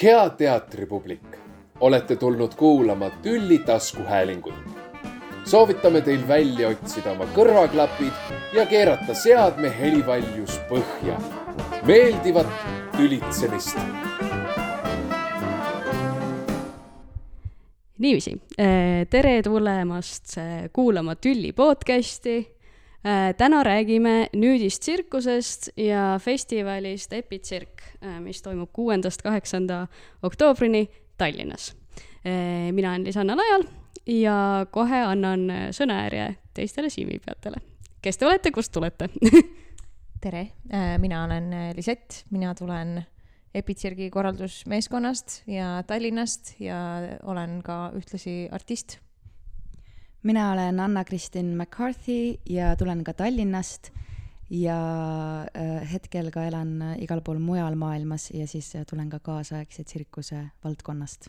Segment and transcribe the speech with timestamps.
[0.00, 1.36] hea teatripublik,
[1.80, 4.54] olete tulnud kuulama Tülli taskuhäälingut.
[5.44, 11.20] soovitame teil välja otsida oma kõrvaklapid ja keerata seadme helivaljus põhja.
[11.86, 12.46] meeldivat
[12.96, 13.76] tülitsemist.
[17.98, 18.40] niiviisi,
[19.10, 20.34] tere tulemast
[20.72, 22.61] kuulama Tülli podcasti Äh,
[23.36, 29.86] täna räägime nüüdist tsirkusest ja festivalist Epitsirk, äh, mis toimub kuuendast kaheksanda
[30.22, 30.88] oktoobrini
[31.18, 31.76] Tallinnas.
[32.26, 33.66] Äh, mina olen Lisanna Lajal
[34.06, 37.56] ja kohe annan sõnajärje teistele siimipeatele.
[38.02, 39.08] kes te olete, kust tulete
[40.24, 40.48] tere,
[40.98, 43.02] mina olen Lisett, mina tulen
[43.54, 46.78] Epitsirgi korraldusmeeskonnast ja Tallinnast ja
[47.22, 48.98] olen ka ühtlasi artist
[50.22, 53.90] mina olen Anna-Kristin McCarthy ja tulen ka Tallinnast
[54.50, 54.78] ja
[55.56, 59.84] äh, hetkel ka elan äh, igal pool mujal maailmas ja siis äh, tulen ka kaasaegse
[59.84, 61.28] tsirkuse valdkonnast.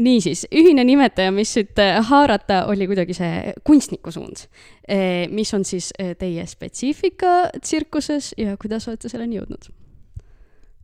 [0.00, 1.76] niisiis, ühine nimetaja, mis siit
[2.08, 4.46] haarata, oli kuidagi see kunstniku suund.
[5.30, 9.68] mis on siis teie spetsiifika tsirkuses ja kuidas olete selleni jõudnud?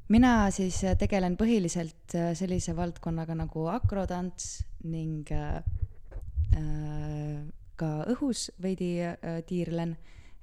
[0.09, 5.57] Mina siis tegelen põhiliselt sellise valdkonnaga nagu akrotants ning äh,
[6.57, 7.43] äh,
[7.77, 9.97] ka õhus veidi äh, tiirlen,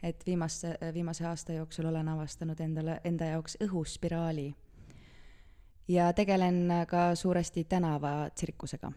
[0.03, 4.53] et viimase, viimase aasta jooksul olen avastanud endale, enda jaoks õhuspiraali.
[5.87, 8.91] ja tegelen ka suuresti tänavatsirkusega.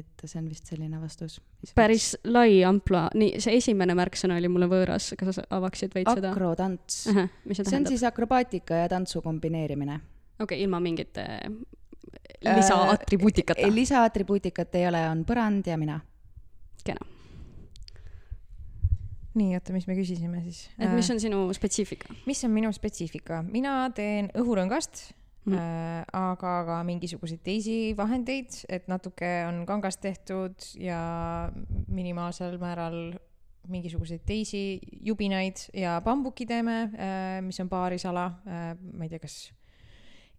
[0.00, 1.38] Et see on vist selline vastus.
[1.76, 2.32] päris võiks...
[2.34, 6.32] lai ampluaa, nii, see esimene märksõna oli mulle võõras, kas sa avaksid veits seda?
[6.34, 7.02] akrotants.
[7.08, 9.98] see, see on siis akrobaatika ja tantsu kombineerimine.
[10.38, 11.26] okei okay,, ilma mingite
[12.44, 13.74] lisaatribuutikat äh,?
[13.74, 16.00] lisaatribuutikat ei ole, on põrand ja mina.
[16.84, 17.12] kena.
[19.36, 20.66] nii, oota, mis me küsisime siis?
[20.78, 22.14] et mis on sinu spetsiifika?
[22.26, 23.42] mis on minu spetsiifika?
[23.48, 25.10] mina teen õhurõngast
[25.46, 31.00] mm, äh, aga ka mingisuguseid teisi vahendeid, et natuke on kangast tehtud ja
[31.88, 33.16] minimaalsel määral
[33.70, 39.38] mingisuguseid teisi jubinaid ja bambuki teeme äh,, mis on paarisala äh,, ma ei tea, kas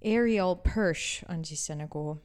[0.05, 2.17] Aerial Perch on siis see nagu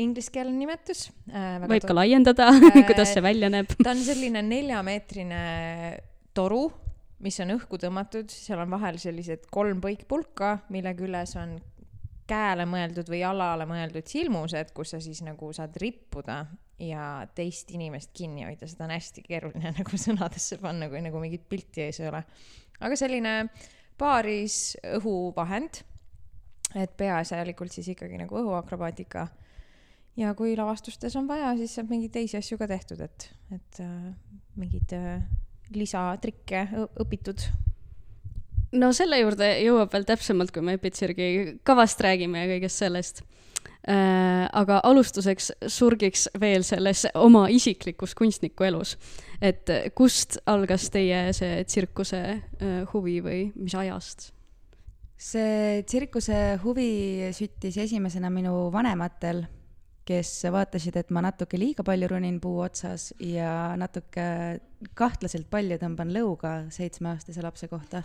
[0.00, 1.60] ingliskeelne nimetus äh,.
[1.70, 3.76] võib ka laiendada äh, kuidas see välja näeb.
[3.82, 5.42] ta on selline neljameetrine
[6.34, 6.66] toru,
[7.22, 11.56] mis on õhku tõmmatud, seal on vahel sellised kolm põikpulka, mille küljes on
[12.28, 16.44] käele mõeldud või jalale mõeldud silmused, kus sa siis nagu saad rippuda
[16.82, 21.48] ja teist inimest kinni hoida, seda on hästi keeruline nagu sõnadesse panna, kui nagu mingit
[21.48, 22.24] pilti ees ei ole.
[22.80, 23.34] aga selline
[23.98, 25.84] paaris õhuvahend
[26.74, 29.28] et peaasjalikult siis ikkagi nagu õhuakrobaatika.
[30.16, 34.14] ja kui lavastustes on vaja, siis saab mingeid teisi asju ka tehtud, et, et äh,
[34.58, 35.24] mingeid äh,
[35.74, 36.66] lisatrikke
[37.02, 37.46] õpitud
[38.74, 41.28] no selle juurde jõuab veel täpsemalt, kui me Epitsirgi
[41.66, 43.22] kavast räägime ja kõigest sellest
[43.88, 44.44] äh,.
[44.52, 48.96] aga alustuseks surgiks veel selles oma isiklikus kunstniku elus.
[49.40, 54.34] et kust algas teie see tsirkuse äh, huvi või mis ajast?
[55.24, 59.44] see tsirkuse huvi süttis esimesena minu vanematel,
[60.04, 64.26] kes vaatasid, et ma natuke liiga palju runin puu otsas ja natuke
[64.98, 68.02] kahtlaselt palju tõmban lõuga seitsmeaastase lapse kohta.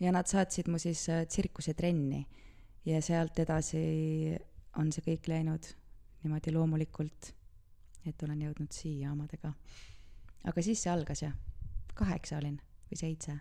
[0.00, 2.22] Ja nad saatsid mu siis äh, tsirkusetrenni
[2.86, 3.82] ja sealt edasi
[4.78, 5.66] on see kõik läinud
[6.22, 7.32] niimoodi loomulikult,
[8.06, 9.52] et olen jõudnud siia omadega.
[10.44, 11.34] aga siis see algas jah,
[11.94, 13.38] kaheksa olin või seitse,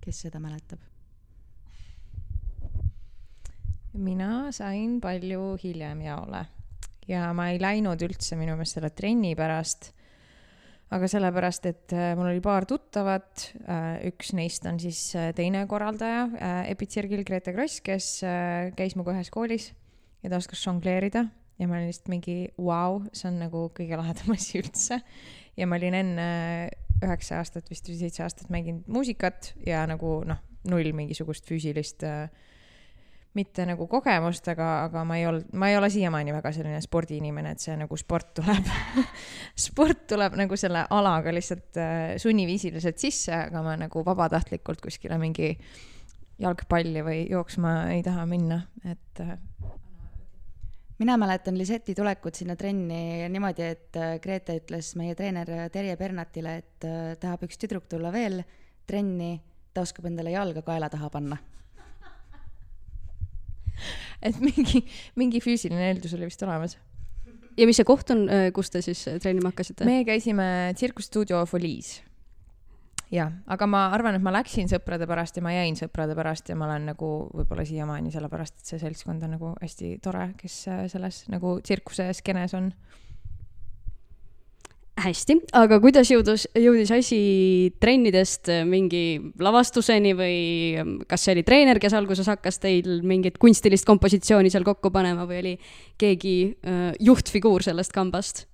[0.00, 0.80] kes seda mäletab?
[3.96, 6.42] Mina sain palju hiljem jaole.
[7.08, 9.92] Ja ma ei läinud üldse minu meelest selle trenni pärast,
[10.94, 15.64] aga sellepärast, et äh, mul oli paar tuttavat, äh, üks neist on siis äh, teine
[15.70, 16.28] korraldaja,
[16.70, 18.20] Epitsirgil Grete Kross, kes
[18.78, 19.72] käis minuga ühes koolis
[20.22, 21.26] ja ta oskas žongleerida
[21.56, 25.00] ja ma olin lihtsalt mingi vau wow,, see on nagu kõige lahedam asi üldse.
[25.56, 26.28] ja ma olin enne
[27.02, 32.28] üheksa aastat vist või seitse aastat mänginud muusikat ja nagu noh, null mingisugust füüsilist äh,
[33.36, 37.52] mitte nagu kogemust, aga, aga ma ei olnud, ma ei ole siiamaani väga selline spordiinimene,
[37.54, 38.70] et see nagu sport tuleb
[39.66, 45.52] sport tuleb nagu selle alaga lihtsalt äh, sunniviisiliselt sisse, aga ma nagu vabatahtlikult kuskile mingi
[46.42, 49.36] jalgpalli või jooksma ei taha minna, et äh,
[50.98, 56.56] mina mäletan Liseti tulekut sinna trenni niimoodi, et äh, Grete ütles meie treener Terje Pernatile,
[56.62, 58.40] et äh, tahab üks tüdruk tulla veel
[58.86, 59.34] trenni,
[59.74, 61.38] ta oskab endale jalga kaela taha panna
[64.26, 64.82] et mingi,
[65.18, 66.76] mingi füüsiline eeldus oli vist olemas.
[67.56, 69.86] ja mis see koht on, äh, kus te siis äh, treenima hakkasite?
[69.88, 72.00] me käisime tsirkusstuudio Foliis.
[73.12, 76.58] jah, aga ma arvan, et ma läksin sõprade pärast ja ma jäin sõprade pärast ja
[76.58, 80.84] ma olen nagu võib-olla siiamaani sellepärast, et see seltskond on nagu hästi tore, kes äh,
[80.92, 82.72] selles nagu tsirkuse skeenes on.
[84.96, 87.20] hästi, aga kuidas jõudus, jõudis asi
[87.82, 90.38] trennidest äh, mingi lavastuseni või
[90.80, 95.26] ähm, kas see oli treener, kes alguses hakkas teil mingit kunstilist kompositsiooni seal kokku panema
[95.28, 95.54] või oli
[96.00, 98.46] keegi äh, juhtfiguur sellest kambast?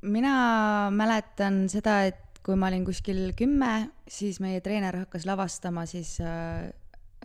[0.00, 6.16] mina mäletan seda, et kui ma olin kuskil kümme, siis meie treener hakkas lavastama siis
[6.24, 6.70] äh,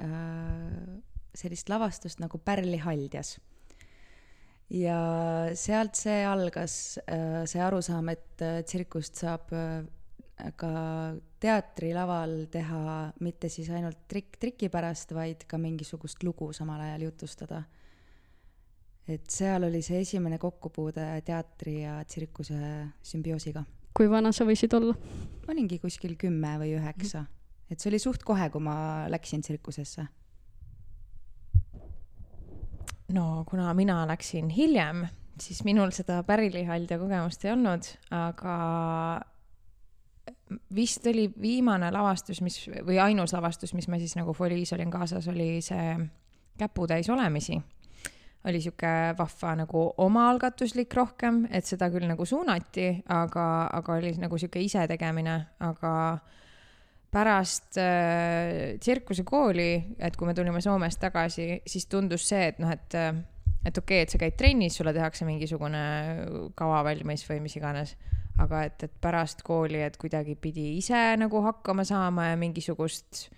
[0.04, 1.02] äh,
[1.36, 3.38] sellist lavastust nagu Pärli haldjas.
[4.70, 5.00] Ja
[5.54, 9.86] sealt see algas äh,, see arusaam, et äh, tsirkust saab äh,
[10.60, 10.72] ka
[11.40, 17.64] teatrilaval teha mitte siis ainult trikk triki pärast, vaid ka mingisugust lugu samal ajal jutustada
[19.08, 22.58] et seal oli see esimene kokkupuude teatri ja tsirkuse
[23.06, 23.64] sümbioosiga.
[23.96, 24.96] kui vana sa võisid olla?
[25.46, 27.26] ma olingi kuskil kümme või üheksa,
[27.70, 30.08] et see oli suht kohe, kui ma läksin tsirkusesse.
[33.14, 35.06] No kuna mina läksin hiljem,
[35.42, 38.58] siis minul seda pärilihalja kogemust ei olnud, aga
[40.76, 45.28] vist oli viimane lavastus, mis või ainus lavastus, mis ma siis nagu foliis olin kaasas,
[45.32, 45.98] oli see
[46.56, 47.62] Käputäis olemisi.
[48.46, 54.38] oli sihuke vahva nagu omaalgatuslik rohkem, et seda küll nagu suunati, aga, aga oli nagu
[54.38, 55.94] sihuke isetegemine, aga
[57.16, 59.70] pärast äh, tsirkusekooli,
[60.04, 62.98] et kui me tulime Soomest tagasi, siis tundus see, et noh, et,
[63.66, 65.86] et okei okay,, et sa käid trennis, sulle tehakse mingisugune
[66.60, 67.96] kava valmis või mis iganes,
[68.44, 73.30] aga et, et pärast kooli, et kuidagi pidi ise nagu hakkama saama ja mingisugust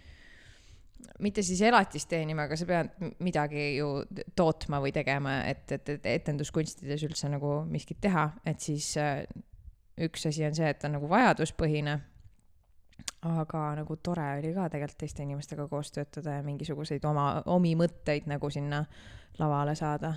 [1.22, 3.90] mitte siis elatist teenima, aga sa pead midagi ju
[4.38, 9.22] tootma või tegema, et, et, et etenduskunstides üldse nagu miskit teha, et siis äh,
[10.02, 12.00] üks asi on see, et on nagu vajaduspõhine
[13.26, 18.28] aga nagu tore oli ka tegelikult teiste inimestega koos töötada ja mingisuguseid oma, omi mõtteid
[18.30, 18.84] nagu sinna
[19.40, 20.14] lavale saada.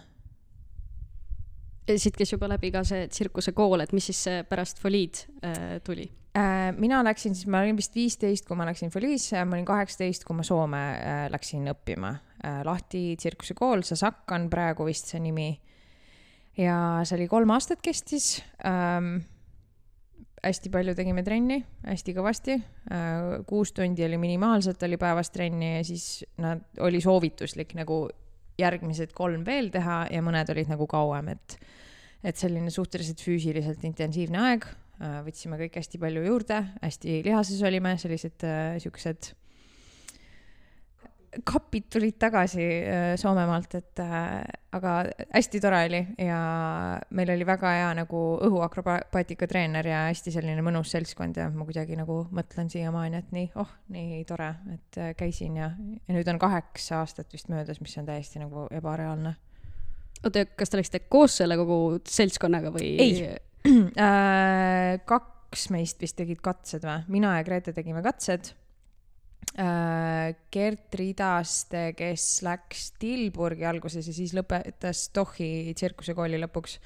[1.90, 6.10] siit käis juba läbi ka see tsirkusekool, et mis siis pärast foliid äh, tuli?
[6.36, 9.66] Äh, mina läksin siis, ma olin vist viisteist, kui ma läksin Feliisse ja ma olin
[9.66, 12.14] kaheksateist, kui ma Soome äh, läksin õppima.
[12.64, 15.60] lahti tsirkusekool, Sasak on praegu vist see nimi.
[16.56, 19.20] ja see oli kolm aastat kestis ähm,.
[20.44, 23.40] Hästi palju tegime trenni, hästi kõvasti äh,.
[23.48, 28.06] kuus tundi oli minimaalselt oli päevas trenni ja siis nad, oli soovituslik nagu
[28.60, 31.58] järgmised kolm veel teha ja mõned olid nagu kauem, et
[32.20, 34.66] et selline suhteliselt füüsiliselt intensiivne aeg
[35.00, 39.30] Äh, võtsime kõik hästi palju juurde, hästi lihases olime, sellised äh, siuksed
[41.46, 44.40] kapid tulid tagasi äh, Soomemaalt, et äh,
[44.74, 44.94] aga
[45.34, 46.38] hästi tore oli ja
[47.14, 51.98] meil oli väga hea nagu õhuakrobaatika treener ja hästi selline mõnus seltskond ja ma kuidagi
[51.98, 55.70] nagu mõtlen siiamaani, et nii, oh, nii tore, et äh, käisin ja,
[56.06, 59.36] ja nüüd on kaheksa aastat vist möödas, mis on täiesti nagu ebareaalne
[60.24, 62.96] oota, kas te läksite koos selle kogu seltskonnaga või?
[63.06, 63.30] Ei.
[64.00, 68.54] Äh, kaks meist vist tegid katsed või, mina ja Grete tegime katsed.
[69.50, 76.78] Gert Ridaste, kes läks Tilburgi alguses ja siis lõpetas Tohi tsirkusekooli lõpuks.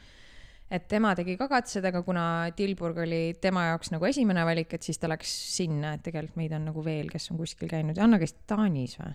[0.70, 4.82] et tema tegi ka katsed, aga kuna Tilburg oli tema jaoks nagu esimene valik, et
[4.82, 8.18] siis ta läks sinna, et tegelikult meid on nagu veel, kes on kuskil käinud, Anna
[8.18, 9.12] käis Taanis või?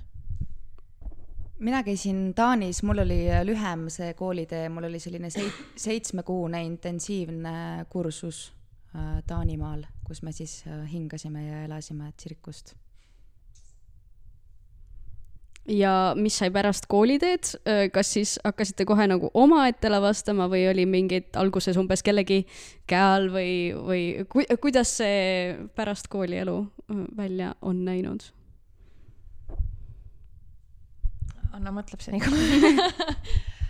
[1.60, 8.54] mina käisin Taanis, mul oli lühem see koolitee, mul oli selline seit-, seitsmekuune intensiivne kursus
[8.96, 12.76] äh, Taanimaal, kus me siis äh, hingasime ja elasime tsirkust.
[15.68, 17.52] Ja mis sai pärast kooliteed,
[17.94, 22.46] kas siis hakkasite kohe nagu omaette lavastama või oli mingid alguses umbes kellegi
[22.90, 28.26] käe all või, või ku, kuidas see pärast koolielu öö, välja on näinud?
[31.54, 32.40] Anna mõtleb see nii kaua.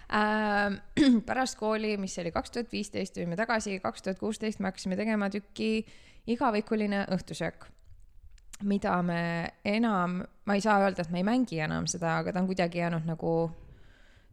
[1.29, 5.29] pärast kooli, mis oli kaks tuhat viisteist, tulime tagasi, kaks tuhat kuusteist me hakkasime tegema
[5.29, 5.85] tüki
[6.29, 7.67] igavikuline õhtusöök,
[8.63, 9.21] mida me
[9.65, 12.81] enam, ma ei saa öelda, et me ei mängi enam seda, aga ta on kuidagi
[12.81, 13.33] jäänud nagu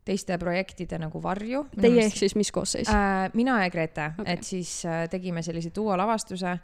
[0.07, 1.65] teiste projektide nagu varju.
[1.81, 2.89] Teie ehk siis mis koosseis?
[2.89, 3.31] äh,?
[3.35, 6.59] mina ja Grete okay., et siis äh, tegime sellise duolavastuse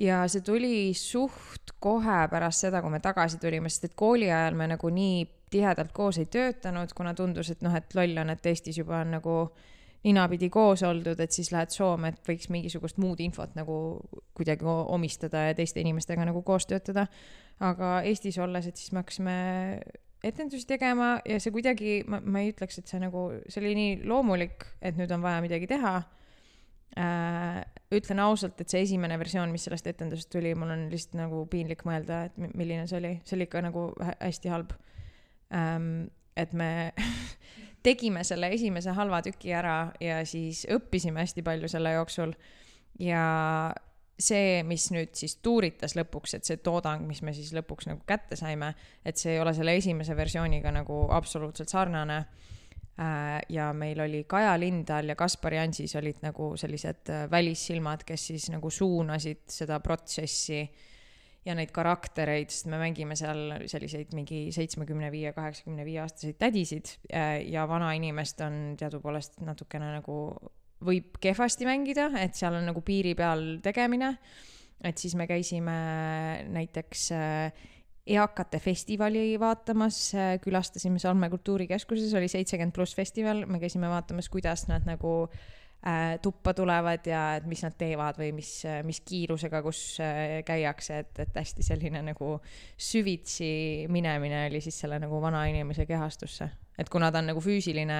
[0.00, 4.56] ja see tuli suht kohe pärast seda, kui me tagasi tulime, sest et kooli ajal
[4.56, 8.46] me nagu nii tihedalt koos ei töötanud, kuna tundus, et noh, et loll on, et
[8.48, 9.36] Eestis juba on nagu
[10.02, 13.74] ninapidi koos oldud, et siis lähed Soome, et võiks mingisugust muud infot nagu
[14.36, 17.06] kuidagi omistada ja teiste inimestega nagu koos töötada.
[17.60, 19.36] aga Eestis olles, et siis me hakkasime
[20.22, 23.94] etendusi tegema ja see kuidagi, ma, ma ei ütleks, et see nagu, see oli nii
[24.08, 26.00] loomulik, et nüüd on vaja midagi teha.
[26.98, 27.62] äh,.
[27.92, 31.84] ütlen ausalt, et see esimene versioon, mis sellest etendusest tuli, mul on lihtsalt nagu piinlik
[31.84, 34.72] mõelda, et milline see oli, see oli ikka nagu hästi halb
[36.36, 36.92] et me
[37.82, 42.34] tegime selle esimese halva tüki ära ja siis õppisime hästi palju selle jooksul
[43.02, 43.24] ja
[44.22, 48.38] see, mis nüüd siis tuuritas lõpuks, et see toodang, mis me siis lõpuks nagu kätte
[48.38, 48.72] saime,
[49.04, 52.22] et see ei ole selle esimese versiooniga nagu absoluutselt sarnane.
[53.00, 58.26] Äh, ja meil oli Kaja Lindal ja Kaspar Jansis olid nagu sellised äh, välissilmad, kes
[58.28, 60.60] siis nagu suunasid seda protsessi
[61.46, 66.94] ja neid karaktereid, sest me mängime seal selliseid mingi seitsmekümne viie, kaheksakümne viie aastaseid tädisid
[67.10, 70.16] äh, ja vanainimest on teadupoolest natukene nagu
[70.82, 74.16] võib kehvasti mängida, et seal on nagu piiri peal tegemine.
[74.82, 75.74] et siis me käisime
[76.50, 77.66] näiteks äh,
[78.06, 84.66] eakate festivali vaatamas, äh, külastasime Salme kultuurikeskuses, oli seitsekümmend pluss festival, me käisime vaatamas, kuidas
[84.68, 85.61] nad nagu äh,
[86.22, 88.50] tuppa tulevad ja et mis nad teevad või mis,
[88.86, 89.80] mis kiirusega, kus
[90.46, 92.36] käiakse, et, et hästi selline nagu
[92.78, 96.48] süvitsi minemine oli siis selle nagu vanainimese kehastusse.
[96.78, 97.98] Et kuna ta on nagu füüsiline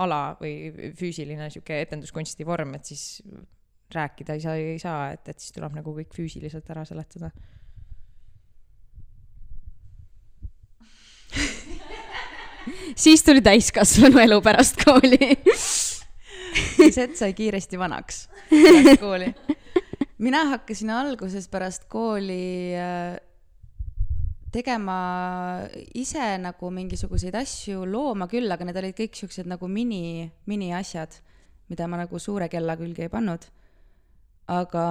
[0.00, 3.20] ala või füüsiline sihuke etenduskunsti vorm, et siis
[3.94, 7.30] rääkida ei saa, ei saa, et, et siis tuleb nagu kõik füüsiliselt ära seletada.
[12.98, 15.18] Siis tuli täiskasvanu elu pärast kooli
[16.96, 19.32] Sett sai kiiresti vanaks pärast kooli.
[20.18, 23.18] mina hakkasin alguses pärast kooli äh,
[24.52, 24.98] tegema
[25.94, 31.20] ise nagu mingisuguseid asju, looma küll, aga need olid kõik siuksed nagu mini, miniasjad,
[31.68, 33.44] mida ma nagu suure kella külge ei pannud.
[34.48, 34.84] aga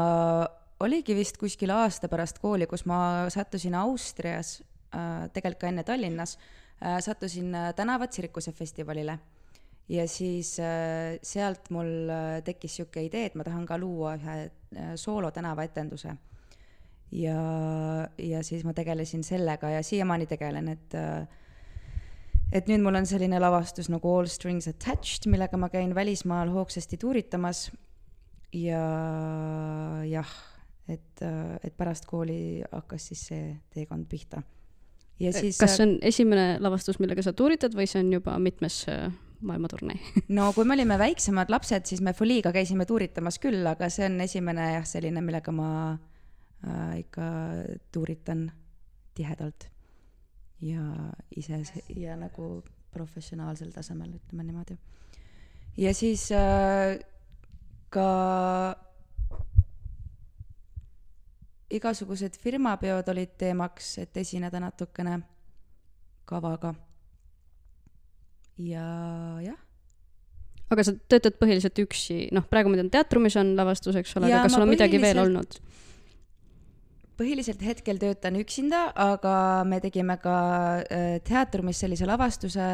[0.85, 4.59] oligi vist kuskil aasta pärast kooli, kus ma sattusin Austrias
[4.93, 9.17] äh,, tegelikult ka enne Tallinnas äh,, sattusin tänavatsirkuse festivalile.
[9.89, 14.37] Ja siis äh, sealt mul äh, tekkis sihuke idee, et ma tahan ka luua ühe
[14.47, 16.11] äh, soolo tänavaetenduse
[17.15, 17.41] ja,
[18.19, 20.97] ja siis ma tegelesin sellega ja siiamaani tegelen, et
[22.51, 26.99] et nüüd mul on selline lavastus nagu All Strings Attached, millega ma käin välismaal hoogsasti
[26.99, 27.69] tuuritamas
[28.55, 28.83] ja
[30.07, 30.35] jah,
[30.87, 31.23] et,
[31.63, 34.43] et pärast kooli hakkas siis see teekond pihta.
[35.19, 38.83] ja siis kas see on esimene lavastus, millega sa tuuritad või see on juba mitmes
[39.41, 39.97] maailmaturnee
[40.37, 44.21] no kui me olime väiksemad lapsed, siis me Foliga käisime tuuritamas küll, aga see on
[44.25, 45.99] esimene jah, selline, millega ma äh,
[46.67, 47.27] äh, ikka
[47.91, 48.47] tuuritan
[49.17, 49.69] tihedalt
[50.61, 50.81] ja
[51.35, 51.61] ise
[51.95, 54.77] ja nagu professionaalsel tasemel, ütleme niimoodi.
[55.77, 56.97] ja siis äh,
[57.89, 58.09] ka
[61.69, 65.19] igasugused firmapeod olid teemaks, et esineda natukene
[66.25, 66.73] kavaga.
[68.57, 68.85] Ja
[69.43, 69.57] jah.
[70.73, 74.45] aga sa töötad põhiliselt üksi, noh, praegu ma tean, teatrumis on lavastus, eks ole, aga
[74.47, 75.59] kas sul on midagi veel olnud?
[77.17, 80.35] põhiliselt hetkel töötan üksinda, aga me tegime ka
[80.83, 82.67] äh, teatrumis sellise lavastuse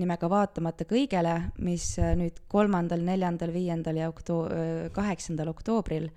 [0.00, 6.08] nimega Vaatamata kõigele, mis äh, nüüd kolmandal, neljandal, viiendal ja oktoo-, äh, kaheksandal oktoobril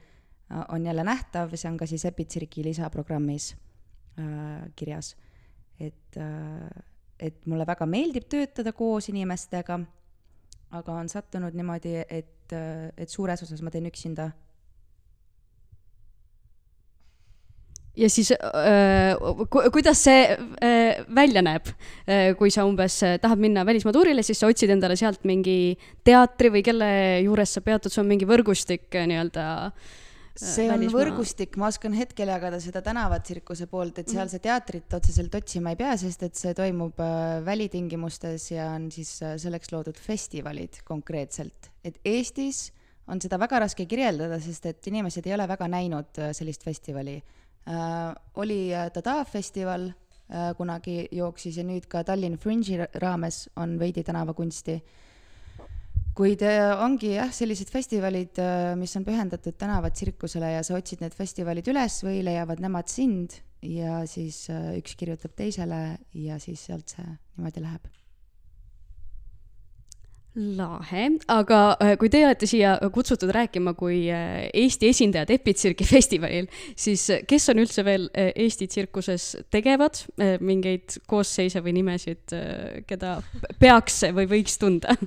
[0.69, 3.53] on jälle nähtav, see on ka siis Epitsirki lisaprogrammis
[4.77, 5.15] kirjas.
[5.81, 6.19] et
[7.19, 9.79] et mulle väga meeldib töötada koos inimestega,
[10.73, 12.55] aga on sattunud niimoodi, et,
[12.97, 14.31] et suures osas ma teen üksinda.
[17.93, 19.13] Ja siis äh,
[19.53, 21.67] ku, kuidas see äh, välja näeb?
[22.09, 25.75] Äh,, kui sa umbes äh, tahad minna välismaa tuurile, siis sa otsid endale sealt mingi
[26.01, 26.87] teatri või kelle
[27.21, 29.93] juures sa peatud, see on mingi võrgustik äh, nii-öelda äh,
[30.35, 30.99] see on välismaa.
[30.99, 34.31] võrgustik, ma oskan hetkel jagada seda tänavatsirkuse poolt, et seal mhm.
[34.33, 39.15] see teatrit otseselt otsima ei pea, sest et see toimub äh, välitingimustes ja on siis
[39.21, 41.71] äh, selleks loodud festivalid konkreetselt.
[41.83, 42.71] et Eestis
[43.11, 47.17] on seda väga raske kirjeldada, sest et inimesed ei ole väga näinud äh, sellist festivali
[47.19, 48.13] äh,.
[48.35, 54.03] oli äh, Dada festival äh, kunagi jooksis ja nüüd ka Tallinn Fringe'i raames on veidi
[54.03, 54.81] tänavakunsti.
[56.17, 61.15] Kuid äh, ongi jah, sellised festivalid äh,, mis on pühendatud tänavatsirkusele ja sa otsid need
[61.17, 66.93] festivalid üles või leiavad nemad sind ja siis äh, üks kirjutab teisele ja siis sealt
[66.93, 67.91] see niimoodi läheb
[70.33, 71.57] lahe, aga
[72.01, 77.85] kui te olete siia kutsutud rääkima kui Eesti esindajad Epitsirgi festivalil, siis kes on üldse
[77.85, 80.01] veel Eesti tsirkuses tegevad,
[80.41, 82.33] mingeid koosseise või nimesid,
[82.89, 83.19] keda
[83.61, 84.97] peaks või võiks tunda?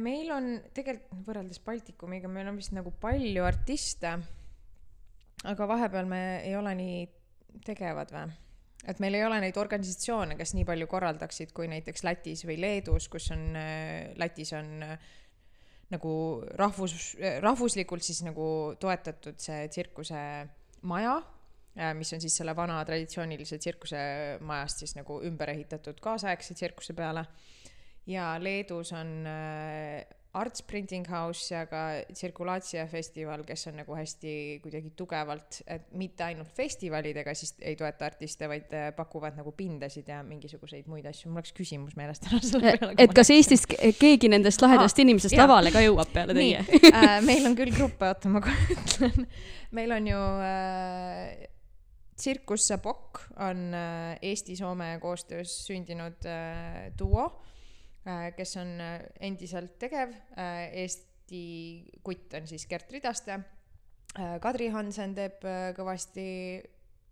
[0.00, 4.14] Meil on tegelikult võrreldes Baltikumiga, meil on vist nagu palju artiste,
[5.44, 7.00] aga vahepeal me ei ole nii
[7.66, 8.36] tegevad või?
[8.88, 13.08] et meil ei ole neid organisatsioone, kes nii palju korraldaksid kui näiteks Lätis või Leedus,
[13.10, 13.42] kus on,
[14.16, 14.70] Lätis on
[15.92, 16.12] nagu
[16.60, 18.46] rahvus, rahvuslikult siis nagu
[18.80, 20.20] toetatud see tsirkuse
[20.88, 21.16] maja,
[21.98, 27.24] mis on siis selle vana traditsioonilise tsirkusemajast siis nagu ümber ehitatud kaasaegse tsirkuse peale.
[28.08, 29.28] Ja Leedus on
[30.38, 31.78] Arts Printing House ja ka
[32.12, 38.06] Tsirkulaatsia festival, kes on nagu hästi kuidagi tugevalt, et mitte ainult festivalidega siis ei toeta
[38.06, 41.32] artiste, vaid äh, pakuvad nagu pindasid ja mingisuguseid muid asju.
[41.32, 42.94] mul läks küsimus meelest ära selle peale.
[43.00, 45.46] et kas Eestist keegi nendest lahedast ah, inimesest jah.
[45.46, 46.60] lavale ka jõuab peale teie
[46.92, 49.28] äh, meil on küll gruppe, oota ma kohe ütlen.
[49.80, 51.48] meil on ju äh,
[52.20, 57.47] tsirkus Sabok on äh, Eesti-Soome koostöös sündinud äh, duo Äh,
[58.36, 61.44] kes on äh, endiselt tegev, äh, Eesti
[62.04, 63.40] kutt on siis Gert Ridaste,
[64.40, 65.44] Kadri Hansen teeb
[65.76, 66.22] kõvasti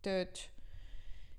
[0.03, 0.41] tööd,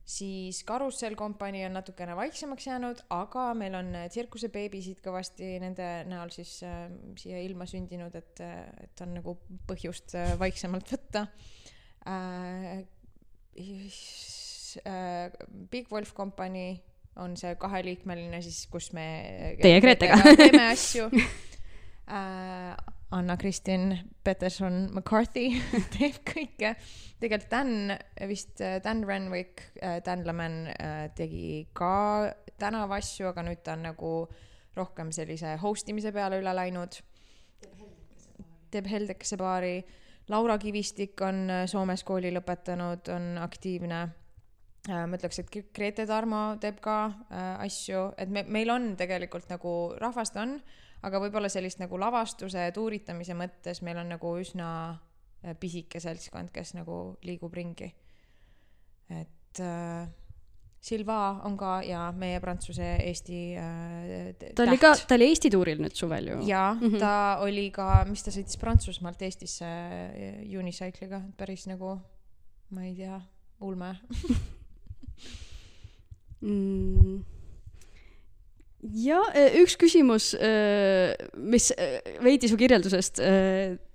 [0.08, 6.54] siis Karussell Company on natukene vaiksemaks jäänud, aga meil on tsirkusebeebisid kõvasti nende näol siis
[6.64, 6.86] äh,
[7.20, 8.44] siia ilma sündinud, et,
[8.86, 9.36] et on nagu
[9.68, 11.28] põhjust äh, vaiksemalt võtta
[12.08, 12.86] äh,.
[14.86, 15.32] Äh,
[15.72, 16.78] Big Wolf Company
[17.24, 19.08] on see kaheliikmeline siis, kus me
[19.62, 22.78] Teie Gretega teeme asju äh,.
[23.12, 25.62] Anna-Kristin Peterson McCarthy
[25.96, 26.74] teeb kõike.
[27.22, 27.94] tegelikult Dan,
[28.28, 34.12] vist Dan Renwick, äh, Dan Leman äh, tegi ka tänavaasju, aga nüüd ta on nagu
[34.76, 37.00] rohkem sellise host imise peale üle läinud.
[38.72, 39.80] teeb Heldekese baari.
[40.28, 44.27] Laura Kivistik on äh, Soomes kooli lõpetanud, on aktiivne Äh,
[44.88, 49.74] ma ütleks, et Grete Tarmo teeb ka äh, asju, et me, meil on tegelikult nagu
[50.00, 50.58] rahvast on,
[51.08, 56.74] aga võib-olla sellist nagu lavastuse, tuuritamise mõttes meil on nagu üsna äh, pisike seltskond, kes
[56.78, 57.92] nagu liigub ringi.
[59.10, 60.08] et äh,
[60.88, 65.82] Silva on ka ja meie prantsuse Eesti äh, ta oli ka, ta oli Eesti tuuril
[65.84, 66.38] nüüd suvel ju.
[66.48, 67.00] jaa mm, -hmm.
[67.00, 71.98] ta oli ka, mis ta sõitis Prantsusmaalt Eestisse äh, Unicycle'iga, päris nagu,
[72.70, 73.20] ma ei tea,
[73.60, 73.96] ulme
[76.42, 77.18] mm.?
[79.04, 80.52] ja e, üks küsimus, e,
[81.50, 81.88] mis e,
[82.24, 83.22] veidi su kirjeldusest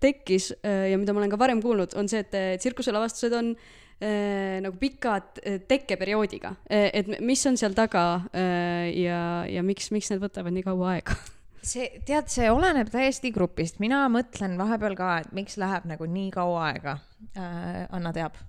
[0.03, 3.55] tekkis ja mida ma olen ka varem kuulnud, on see, et tsirkuselavastused on
[4.03, 5.37] nagu pikad
[5.71, 11.15] tekkeperioodiga, et mis on seal taga ja, ja miks, miks need võtavad nii kaua aega?
[11.73, 16.33] see, tead, see oleneb täiesti grupist, mina mõtlen vahepeal ka, et miks läheb nagu nii
[16.35, 16.97] kaua aega.
[17.39, 18.43] Anna teab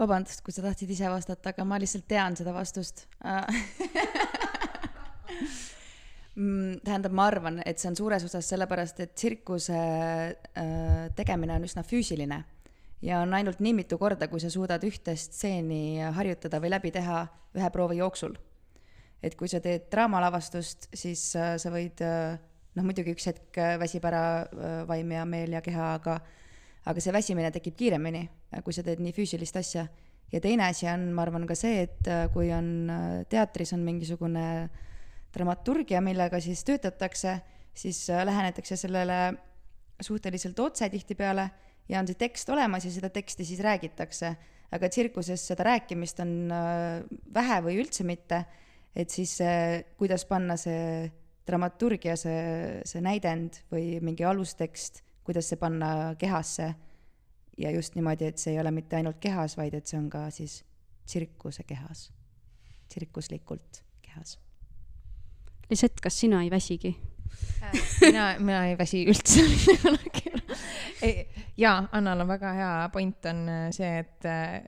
[0.00, 3.04] vabandust, kui sa tahtsid ise vastata, aga ma lihtsalt tean seda vastust
[6.38, 11.68] mm, tähendab, ma arvan, et see on suures osas sellepärast, et tsirkuse äh, tegemine on
[11.68, 12.40] üsna füüsiline
[13.04, 17.26] ja on ainult nii mitu korda, kui sa suudad ühte stseeni harjutada või läbi teha
[17.54, 18.34] ühe proovi jooksul.
[19.24, 22.34] et kui sa teed draamalavastust, siis äh, sa võid äh,
[22.74, 24.24] noh, muidugi üks hetk väsib ära
[24.88, 26.18] vaim ja meel ja keha, aga
[26.90, 28.24] aga see väsimine tekib kiiremini,
[28.64, 29.86] kui sa teed nii füüsilist asja.
[30.32, 33.84] ja teine asi on, ma arvan, ka see, et äh, kui on äh, teatris on
[33.86, 34.46] mingisugune
[35.34, 37.36] dramaturgia, millega siis töötatakse,
[37.74, 39.18] siis äh, lähenetakse sellele
[40.02, 41.48] suhteliselt otse tihtipeale
[41.88, 44.34] ja on see tekst olemas ja seda teksti siis räägitakse.
[44.74, 46.50] aga tsirkuses seda rääkimist on
[47.34, 48.40] vähe või üldse mitte,
[48.96, 49.36] et siis
[49.94, 51.12] kuidas panna see
[51.46, 56.74] dramaturgia, see, see näidend või mingi alustekst kuidas see panna kehasse
[57.58, 60.26] ja just niimoodi, et see ei ole mitte ainult kehas, vaid et see on ka
[60.34, 60.60] siis
[61.06, 62.08] tsirkuse kehas,
[62.88, 64.38] tsirkuslikult kehas.
[65.70, 66.94] Liset, kas sina ei väsigi?
[67.62, 70.34] Äh, mina, mina ei väsi üldse mitte kunagi.
[71.56, 74.60] jaa, Annal on väga hea point on äh, see, et, äh,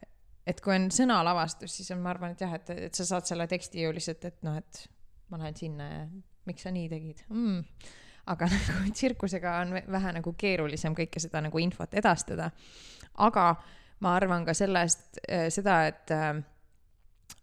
[0.47, 3.47] et kui on sõnalavastus, siis on, ma arvan, et jah, et, et sa saad selle
[3.51, 4.83] teksti ju lihtsalt, et noh, et
[5.31, 6.03] ma lähen sinna ja
[6.47, 7.62] miks sa nii tegid mm
[8.27, 12.51] aga nagu tsirkusega on vähe nagu keerulisem kõike seda nagu infot edastada.
[13.15, 13.47] aga
[14.01, 16.33] ma arvan ka sellest, äh, seda, et äh,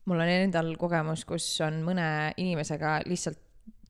[0.06, 3.40] mul on endal kogemus, kus on mõne inimesega lihtsalt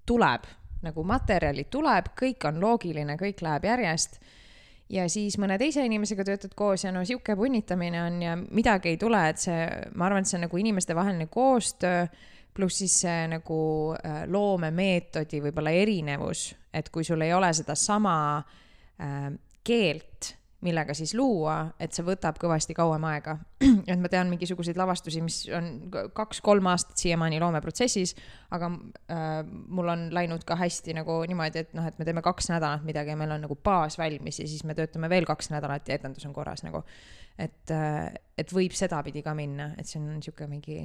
[0.06, 0.47] tuleb
[0.84, 4.19] nagu materjali tuleb, kõik on loogiline, kõik läheb järjest
[4.91, 8.99] ja siis mõne teise inimesega töötad koos ja no sihuke punnitamine on ja midagi ei
[8.99, 9.63] tule, et see,
[9.95, 12.06] ma arvan, et see on nagu inimestevaheline koostöö
[12.53, 13.60] pluss siis see nagu
[13.97, 19.27] äh, loomemeetodi võib-olla erinevus, et kui sul ei ole sedasama äh,
[19.63, 20.33] keelt,
[20.63, 23.36] millega siis luua, et see võtab kõvasti kauem aega.
[23.91, 25.69] et ma tean mingisuguseid lavastusi, mis on
[26.15, 28.15] kaks-kolm aastat siiamaani loomeprotsessis,
[28.55, 28.69] aga
[29.12, 32.88] äh, mul on läinud ka hästi nagu niimoodi, et noh, et me teeme kaks nädalat
[32.88, 35.99] midagi ja meil on nagu baas valmis ja siis me töötame veel kaks nädalat ja
[35.99, 36.83] etendus on korras nagu.
[37.38, 40.77] et äh,, et võib sedapidi ka minna, et see on niisugune mingi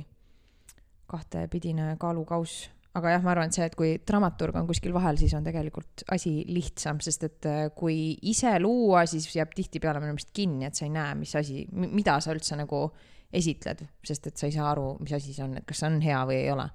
[1.08, 5.34] kahtepidine kaalukauss, aga jah, ma arvan, et see, et kui dramaturg on kuskil vahel, siis
[5.36, 10.32] on tegelikult asi lihtsam, sest et äh, kui ise luua, siis jääb tihtipeale minu meelest
[10.34, 12.86] kinni, et sa ei näe, mis asi, mida sa üldse nagu
[13.28, 16.00] esitled, sest et sa ei saa aru, mis asi see on, et kas see on
[16.02, 16.68] hea või ei ole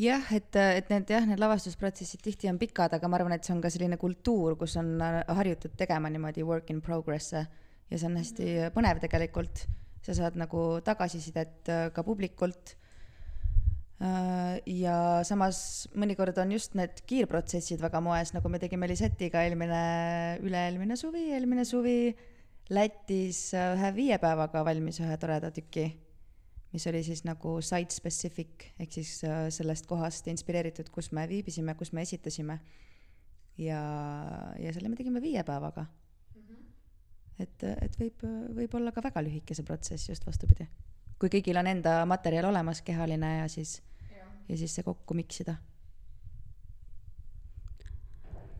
[0.00, 3.54] jah, et, et need jah, need lavastusprotsessid tihti on pikad, aga ma arvan, et see
[3.54, 7.44] on ka selline kultuur, kus on harjutud tegema niimoodi work in progress'e
[7.90, 9.66] ja see on hästi põnev tegelikult.
[10.04, 12.74] Sa saad nagu tagasisidet äh, ka publikult.
[14.00, 19.80] Äh, ja samas mõnikord on just need kiirprotsessid väga moes, nagu me tegime Lisetiga eelmine,
[20.44, 21.98] üle-eelmine suvi, eelmine suvi
[22.70, 25.90] Lätis äh, ühe viie päevaga valmis ühe toreda tüki
[26.70, 29.16] mis oli siis nagu site specific ehk siis
[29.50, 32.60] sellest kohast inspireeritud, kus me viibisime, kus me esitasime.
[33.58, 33.80] ja,
[34.54, 35.88] ja selle me tegime viie päevaga.
[37.40, 38.24] Et, et võib,
[38.56, 40.68] võib olla ka väga lühike see protsess, just vastupidi.
[41.20, 43.80] kui kõigil on enda materjal olemas, kehaline ja siis,
[44.48, 45.56] ja siis see kokku miksida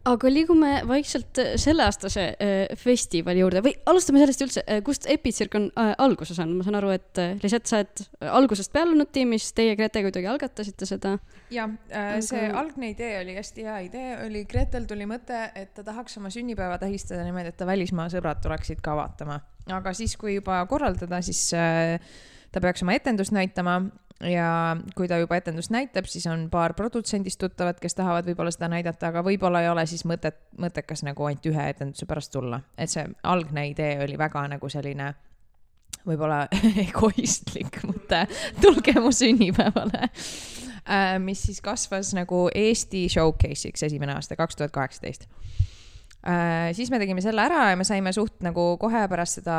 [0.08, 3.60] aga liigume vaikselt äh, selleaastase äh, festivali juurde.
[3.64, 7.34] Või alustame sellest üldse, äh, kust Epitsirk on alguse saanud, ma saan aru, et äh,
[7.42, 8.02] Liset, sa oled
[8.40, 11.16] algusest peale olnud tiimis, teie Grete kuidagi algatasite seda.
[11.52, 12.24] ja äh, aga...
[12.24, 16.32] see algne idee oli hästi hea idee, oli Gretel tuli mõte, et ta tahaks oma
[16.32, 19.40] sünnipäeva tähistada niimoodi, et ta välismaa sõbrad tuleksid ka vaatama,
[19.76, 23.82] aga siis, kui juba korraldada, siis ta peaks oma etendust näitama
[24.20, 28.68] ja kui ta juba etendust näitab, siis on paar produtsendist tuttavat, kes tahavad võib-olla seda
[28.72, 32.60] näidata, aga võib-olla ei ole siis mõtet, mõttekas nagu ainult ühe etenduse pärast tulla.
[32.78, 35.14] et see algne idee oli väga nagu selline
[36.06, 36.46] võib-olla
[36.86, 38.26] egoistlik mõte,
[38.60, 41.16] tulge mu sünnipäevale äh,.
[41.18, 45.28] mis siis kasvas nagu Eesti showcase'iks esimene aasta, kaks tuhat kaheksateist
[46.76, 49.56] siis me tegime selle ära ja me saime suht nagu kohe pärast seda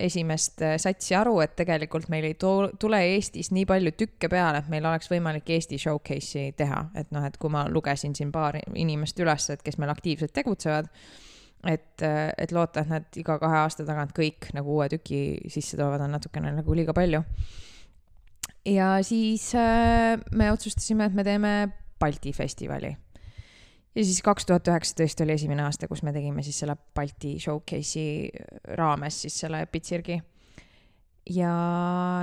[0.00, 4.70] esimest äh, satsi aru, et tegelikult meil ei tule Eestis nii palju tükke peale, et
[4.72, 9.20] meil oleks võimalik Eesti showcase'i teha, et noh, et kui ma lugesin siin paar inimest
[9.20, 10.88] üles, et kes meil aktiivselt tegutsevad,
[11.68, 15.20] et, äh, et loota, et nad iga kahe aasta tagant kõik nagu uue tüki
[15.52, 17.20] sisse toovad, on natukene nagu liiga palju.
[18.64, 19.50] ja siis
[20.32, 21.52] me otsustasime, et me teeme
[21.98, 22.94] Balti festivali
[23.98, 28.30] ja siis kaks tuhat üheksateist oli esimene aasta, kus me tegime siis selle Balti showcase'i
[28.78, 30.20] raames siis selle Epitsirgi.
[31.34, 31.52] ja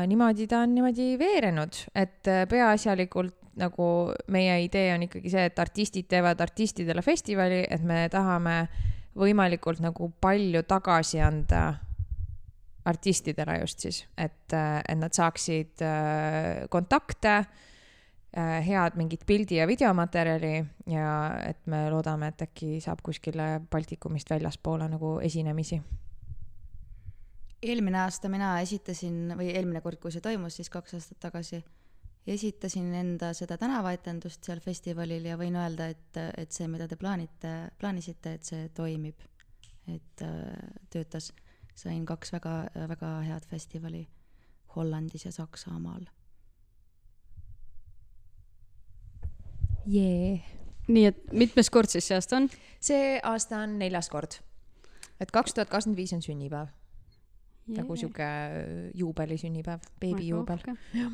[0.08, 3.88] niimoodi ta on niimoodi veerenud, et äh, peaasjalikult nagu
[4.32, 8.56] meie idee on ikkagi see, et artistid teevad artistidele festivali, et me tahame
[9.16, 11.68] võimalikult nagu palju tagasi anda
[12.86, 17.44] artistidele just siis, et, äh, et nad saaksid äh, kontakte
[18.36, 21.12] head mingit pildi ja videomaterjali ja
[21.48, 25.82] et me loodame, et äkki saab kuskile Baltikumist väljaspoole nagu esinemisi.
[27.64, 31.64] eelmine aasta mina esitasin või eelmine kord, kui see toimus, siis kaks aastat tagasi,
[32.28, 37.54] esitasin enda seda tänavaetendust seal festivalil ja võin öelda, et, et see, mida te plaanite,
[37.80, 39.24] plaanisite, et see toimib.
[39.88, 40.54] et äh,
[40.90, 41.32] töötas,
[41.76, 42.54] sain kaks väga,
[42.90, 44.08] väga head festivali
[44.76, 46.06] Hollandis ja Saksamaal
[49.88, 50.40] yeah..
[50.88, 52.50] nii et mitmes kord siis see aasta on?
[52.80, 54.40] see aasta on neljas kord.
[55.20, 57.80] et kaks tuhat kakskümmend viis on sünnipäev yeah..
[57.82, 60.62] nagu sihuke äh, juubelisünnipäev, beebijuubel.
[60.66, 61.08] okei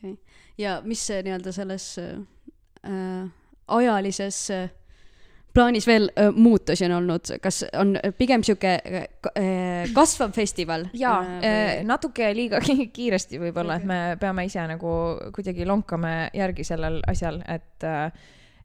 [0.00, 0.16] okay.,
[0.58, 3.30] ja mis see nii-öelda selles äh,
[3.68, 4.70] ajalises äh,
[5.54, 10.86] plaanis veel äh, muutusi on olnud, kas on pigem sihuke äh, kasvav festival?
[10.94, 12.62] jaa äh,, natuke liiga
[12.96, 14.94] kiiresti võib-olla okay., et me peame ise nagu
[15.34, 17.88] kuidagi lonkame järgi sellel asjal, et,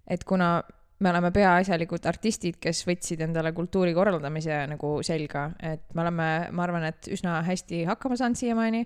[0.07, 0.57] et kuna
[0.99, 6.63] me oleme peaasjalikult artistid, kes võtsid endale kultuuri korraldamise nagu selga, et me oleme, ma
[6.63, 8.85] arvan, et üsna hästi hakkama saanud siiamaani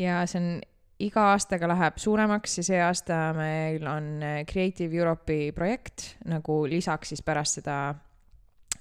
[0.00, 0.52] ja see on
[1.00, 7.14] iga aastaga läheb suuremaks ja see aasta meil on eh, Creative Europe'i projekt nagu lisaks
[7.14, 7.80] siis pärast seda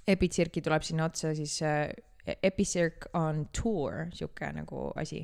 [0.10, 1.88] Epitsirki tuleb sinna otsa siis äh,
[2.44, 5.24] Epicirc on tour, sihuke nagu asi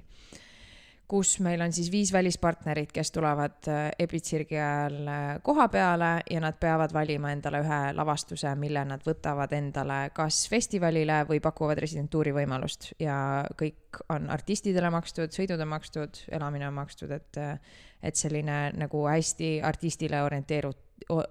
[1.08, 6.42] kus meil on siis viis välispartnerit, kes tulevad äh, Epitsirgi ajal äh, koha peale ja
[6.42, 12.34] nad peavad valima endale ühe lavastuse, mille nad võtavad endale kas festivalile või pakuvad residentuuri
[12.36, 12.92] võimalust.
[13.00, 13.18] Ja
[13.60, 17.60] kõik on artistidele makstud, sõidud on makstud, elamine on makstud, et, äh,
[18.02, 20.74] et selline nagu hästi artistile orienteeru-,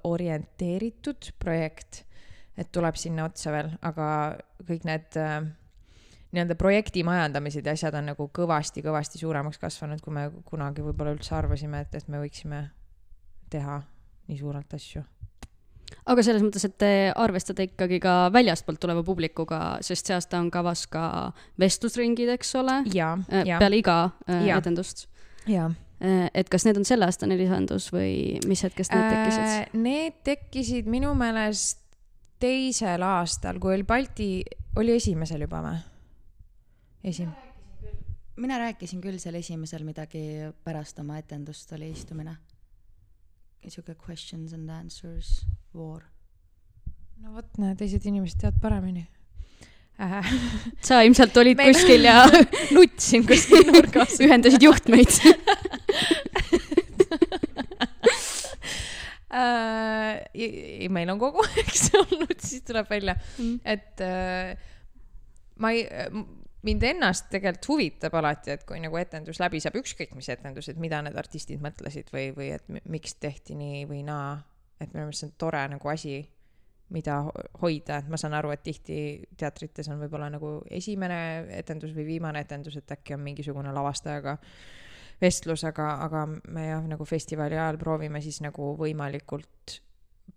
[0.05, 2.05] orienteeritud projekt,
[2.57, 4.09] et tuleb sinna otsa veel, aga
[4.69, 5.43] kõik need äh,
[6.35, 11.35] nii-öelda projekti majandamised ja asjad on nagu kõvasti-kõvasti suuremaks kasvanud, kui me kunagi võib-olla üldse
[11.39, 12.67] arvasime, et, et me võiksime
[13.53, 13.81] teha
[14.29, 15.05] nii suurelt asju
[16.11, 20.51] aga selles mõttes, et te arvestate ikkagi ka väljastpoolt tuleva publikuga, sest see aasta on
[20.53, 21.07] kavas ka
[21.61, 22.81] vestlusringid, eks ole?
[23.31, 24.61] Äh, peale iga äh, ja.
[24.61, 25.09] etendust.
[25.47, 25.71] jaa
[26.05, 29.45] et kas need on selleaastane lisandus või mis hetkest need tekkisid?
[29.45, 31.81] Äh, Need tekkisid minu meelest
[32.43, 34.29] teisel aastal, kui oli Balti,
[34.77, 35.79] oli esimesel juba või?
[37.05, 37.33] Esim-?
[38.37, 40.21] mina rääkisin küll seal esimesel midagi
[40.67, 42.37] pärast oma etendust oli istumine.
[43.69, 46.03] sihuke questions and answers voor.
[47.23, 49.07] no vot, näe, teised inimesed teavad paremini
[50.03, 50.33] äh.
[50.87, 52.25] sa ilmselt olid Meil- kuskil ja
[52.77, 55.15] nutsin kuskil nurgas ühendasid juhtmeid
[59.31, 60.25] äh,.
[60.35, 63.61] ei, meil on kogu aeg see olnud, siis tuleb välja, Mm.
[63.65, 64.57] et äh,
[65.59, 65.87] ma ei,
[66.65, 70.79] mind ennast tegelikult huvitab alati, et kui nagu etendus läbi saab, ükskõik mis etendus, et
[70.81, 74.43] mida need artistid mõtlesid või, või et mi- miks tehti nii või naa.
[74.81, 76.17] et minu meelest see on tore nagu asi,
[76.91, 78.97] mida ho- hoida, et ma saan aru, et tihti
[79.37, 84.37] teatrites on võib-olla nagu esimene etendus või viimane etendus, et äkki on mingisugune lavastajaga
[85.23, 89.79] vestlus, aga, aga me jah, nagu festivali ajal proovime siis nagu võimalikult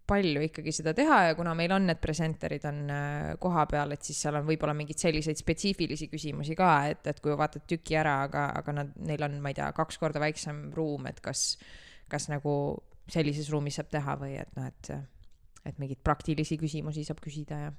[0.07, 4.07] palju ikkagi seda teha ja kuna meil on need presenterid on äh, koha peal, et
[4.07, 8.21] siis seal on võib-olla mingeid selliseid spetsiifilisi küsimusi ka, et, et kui vaatad tüki ära,
[8.27, 11.49] aga, aga nad, neil on, ma ei tea, kaks korda väiksem ruum, et kas,
[12.11, 12.53] kas nagu
[13.11, 14.93] sellises ruumis saab teha või et noh, et,
[15.67, 17.75] et mingeid praktilisi küsimusi saab küsida ja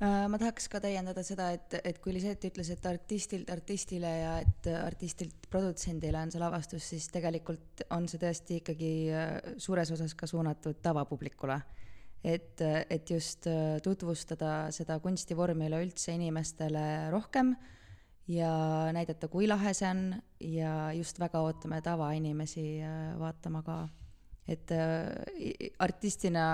[0.00, 4.68] ma tahaks ka täiendada seda, et, et kui Lisette ütles, et artistilt artistile ja et
[4.72, 10.28] artistilt produtsendile on see lavastus, siis tegelikult on see tõesti ikkagi äh, suures osas ka
[10.30, 11.60] suunatud tavapublikule.
[12.24, 12.60] et,
[12.90, 17.54] et just äh, tutvustada seda kunstivormi üleüldse inimestele rohkem
[18.28, 18.52] ja
[18.92, 20.02] näidata, kui lahe see on
[20.40, 23.82] ja just väga ootame tavainimesi äh, vaatama ka
[24.50, 26.44] et äh, artistina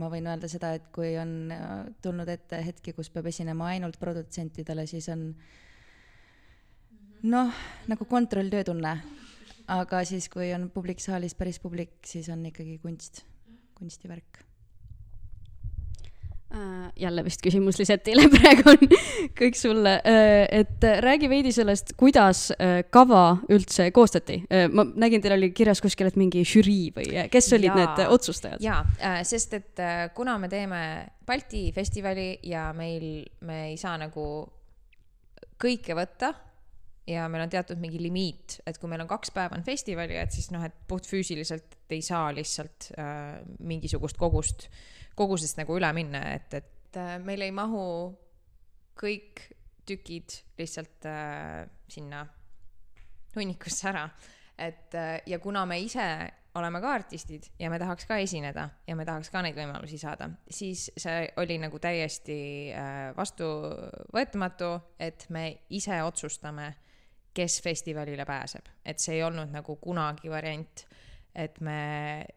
[0.00, 3.98] ma võin öelda seda, et kui on äh, tulnud ette hetki, kus peab esinema ainult
[4.00, 5.28] produtsentidele, siis on
[7.30, 8.96] noh, nagu kontrolltöö tunne.
[9.66, 13.22] aga siis, kui on publik saalis, päris publik, siis on ikkagi kunst,
[13.78, 14.43] kunstivärk.
[16.54, 18.92] Äh, jälle vist küsimus Lisetile, praegu on
[19.34, 19.96] kõik sulle,
[20.54, 24.36] et äh, räägi veidi sellest, kuidas äh, kava üldse koostati.
[24.70, 27.80] ma nägin, teil oli kirjas kuskil, et mingi žürii või äh, kes olid Jaa.
[27.80, 28.62] need otsustajad?
[28.62, 28.84] jaa,
[29.26, 30.80] sest et äh, kuna me teeme
[31.26, 34.24] Balti festivali ja meil, me ei saa nagu
[35.58, 36.34] kõike võtta
[37.10, 40.32] ja meil on teatud mingi limiit, et kui meil on kaks päeva on festivali, et
[40.32, 44.68] siis noh, et puhtfüüsiliselt ei saa lihtsalt äh, mingisugust kogust,
[45.14, 47.84] kogusest nagu üle minna, et, et äh, meil ei mahu
[48.98, 49.48] kõik
[49.86, 52.24] tükid lihtsalt äh, sinna
[53.34, 54.08] hunnikusse ära.
[54.58, 58.96] et äh, ja kuna me ise oleme ka artistid ja me tahaks ka esineda ja
[58.96, 62.38] me tahaks ka neid võimalusi saada, siis see oli nagu täiesti
[62.70, 66.70] äh, vastuvõetamatu, et me ise otsustame,
[67.34, 70.84] kes festivalile pääseb, et see ei olnud nagu kunagi variant,
[71.34, 71.78] et me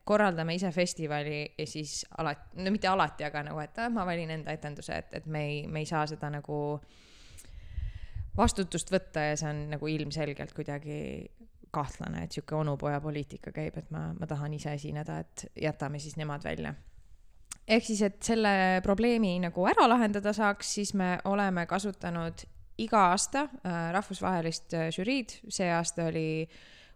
[0.05, 4.31] korraldame ise festivali ja siis alati, no mitte alati, aga nagu, et ah, ma valin
[4.33, 6.79] enda etenduse, et, et me ei, me ei saa seda nagu
[8.37, 10.97] vastutust võtta ja see on nagu ilmselgelt kuidagi
[11.73, 16.17] kahtlane, et sihuke onupoja poliitika käib, et ma, ma tahan ise esineda, et jätame siis
[16.17, 16.73] nemad välja.
[17.67, 22.45] ehk siis, et selle probleemi nagu ära lahendada saaks, siis me oleme kasutanud
[22.77, 26.47] iga aasta äh, rahvusvahelist äh, žüriid, see aasta oli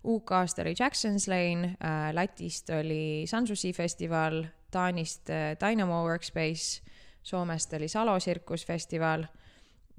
[0.04, 6.82] UK-st oli Jackson's Lane äh,, Lätist oli Sanssouci festival, Taanist äh, Dynamo Workspace,
[7.24, 9.28] Soomest oli Salo tsirkusfestival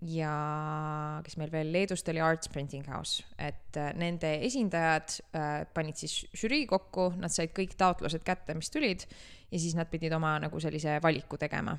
[0.03, 6.01] ja kes meil veel, Leedust oli Arts Printing House, et äh, nende esindajad äh, panid
[6.01, 9.07] siis žürii kokku, nad said kõik taotlused kätte, mis tulid
[9.53, 11.77] ja siis nad pidid oma nagu sellise valiku tegema.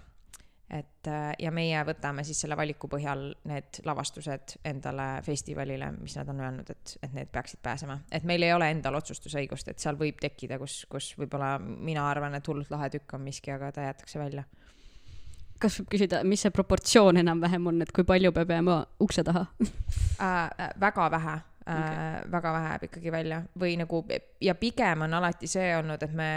[0.69, 6.29] Et äh, ja meie võtame siis selle valiku põhjal need lavastused endale festivalile, mis nad
[6.31, 9.99] on öelnud, et, et need peaksid pääsema, et meil ei ole endal otsustusõigust, et seal
[9.99, 13.87] võib tekkida, kus, kus võib-olla mina arvan, et hullult lahe tükk on miski, aga ta
[13.89, 14.47] jäetakse välja
[15.63, 19.45] kas võib küsida, mis see proportsioon enam-vähem on, et kui palju peab jääma ukse taha?
[20.19, 20.69] äh,.
[20.81, 24.03] väga vähe äh, okay., väga vähe jääb ikkagi välja või nagu
[24.41, 26.29] ja pigem on alati see olnud, et me,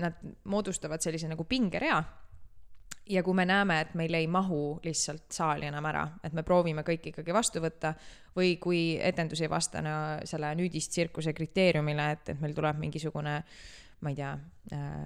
[0.00, 2.02] nad moodustavad sellise nagu pingerea.
[3.10, 6.84] Ja kui me näeme, et meil ei mahu lihtsalt saali enam ära, et me proovime
[6.86, 7.92] kõik ikkagi vastu võtta
[8.36, 9.96] või kui etendus ei vasta no,
[10.28, 13.36] selle nüüdistsirkuse kriteeriumile, et, et meil tuleb mingisugune,
[14.00, 14.32] ma ei tea
[14.76, 15.04] äh,,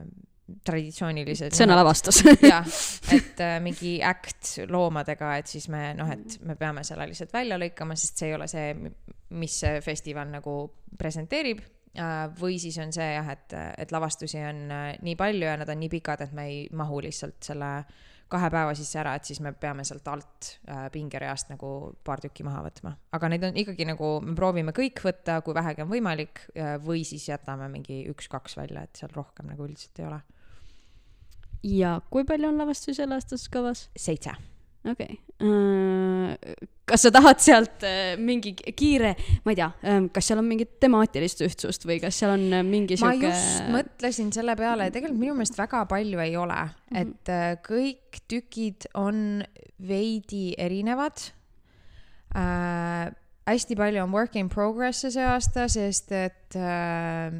[0.64, 1.55] traditsioonilised.
[1.57, 2.21] sõnalavastus.
[2.53, 2.67] jah,
[3.14, 7.59] et äh, mingi äkt loomadega, et siis me noh, et me peame selle lihtsalt välja
[7.61, 8.75] lõikama, sest see ei ole see,
[9.40, 10.59] mis see festival nagu
[10.99, 11.64] presenteerib.
[12.40, 15.78] Või siis on see jah, et, et lavastusi on äh, nii palju ja nad on
[15.78, 17.70] nii pikad, et me ei mahu lihtsalt selle
[18.35, 21.70] kahe päeva sisse ära, et siis me peame sealt alt äh, pingereast nagu
[22.07, 22.94] paar tükki maha võtma.
[23.14, 27.04] aga neid on ikkagi nagu, me proovime kõik võtta, kui vähegi on võimalik äh, või
[27.07, 30.20] siis jätame mingi üks-kaks välja, et seal rohkem nagu üldiselt ei ole.
[31.76, 33.88] ja kui palju on lavastusi sel aastal kavas?
[33.96, 34.35] seitse.
[34.85, 36.44] Okei okay..
[36.88, 39.70] kas sa tahad sealt äh, mingi kiire, ma ei tea,
[40.14, 43.68] kas seal on mingit temaatilist ühtsust või kas seal on äh, mingi ma sihuke just
[43.73, 46.61] mõtlesin selle peale, tegelikult minu meelest väga palju ei ole,
[46.94, 49.42] et äh, kõik tükid on
[49.85, 51.29] veidi erinevad
[52.37, 53.12] äh,.
[53.44, 57.35] Hästi palju on work in progress'e see aasta, sest et äh,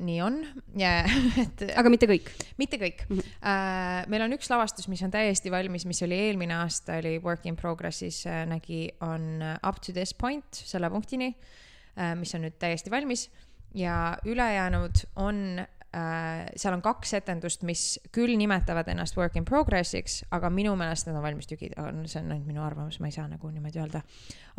[0.00, 0.38] nii on
[0.78, 1.00] ja
[1.44, 2.30] et aga mitte kõik.
[2.60, 3.18] mitte kõik mm.
[3.18, 3.36] -hmm.
[3.40, 7.46] Uh, meil on üks lavastus, mis on täiesti valmis, mis oli eelmine aasta, oli Work
[7.46, 12.46] in Progress'is uh,, nägi, on uh, Up to this point, selle punktini uh,, mis on
[12.46, 13.28] nüüd täiesti valmis
[13.74, 15.60] ja ülejäänud on
[15.96, 21.08] uh,, seal on kaks etendust, mis küll nimetavad ennast Work in Progress'iks, aga minu meelest
[21.08, 24.04] need on valmis tükid, see on ainult minu arvamus, ma ei saa nagu niimoodi öelda.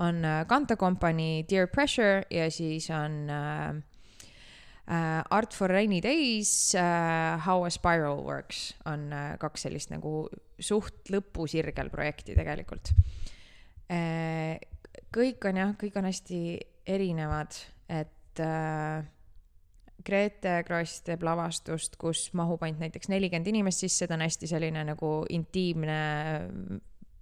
[0.03, 3.81] on uh, Kanta kompanii Dear Pressure ja siis on uh,
[4.91, 10.25] Uh, Art for Rainy Days uh,, How a Spiral Works on uh, kaks sellist nagu
[10.59, 12.89] suht lõpusirgel projekti tegelikult
[13.93, 14.57] uh,.
[15.13, 16.41] kõik on jah, kõik on hästi
[16.89, 17.55] erinevad,
[17.93, 19.05] et uh,
[20.05, 24.85] Grete Kross teeb lavastust, kus mahub ainult näiteks nelikümmend inimest sisse, ta on hästi selline
[24.93, 25.99] nagu intiimne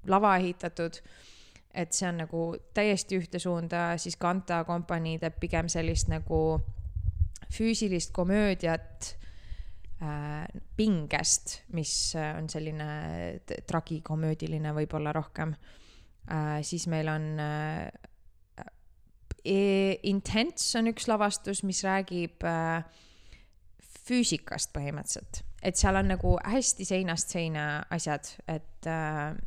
[0.07, 1.01] lava ehitatud
[1.73, 6.59] et see on nagu täiesti ühte suunda, siis Kanta kompanii teeb pigem sellist nagu
[7.53, 9.13] füüsilist komöödiat
[10.01, 10.45] äh,
[10.77, 12.89] pingest, mis äh, on selline
[13.45, 15.53] t- tragikomöödiline võib-olla rohkem
[16.29, 16.59] äh,.
[16.65, 17.89] siis meil on äh,
[19.45, 22.83] Intense on üks lavastus, mis räägib äh,
[24.07, 29.37] füüsikast põhimõtteliselt, et seal on nagu hästi seinast seina asjad, et äh,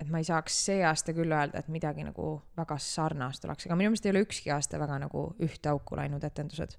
[0.00, 3.76] et ma ei saaks see aasta küll öelda, et midagi nagu väga sarnast oleks, aga
[3.76, 6.78] minu meelest ei ole ükski aasta väga nagu ühte auku läinud etendused.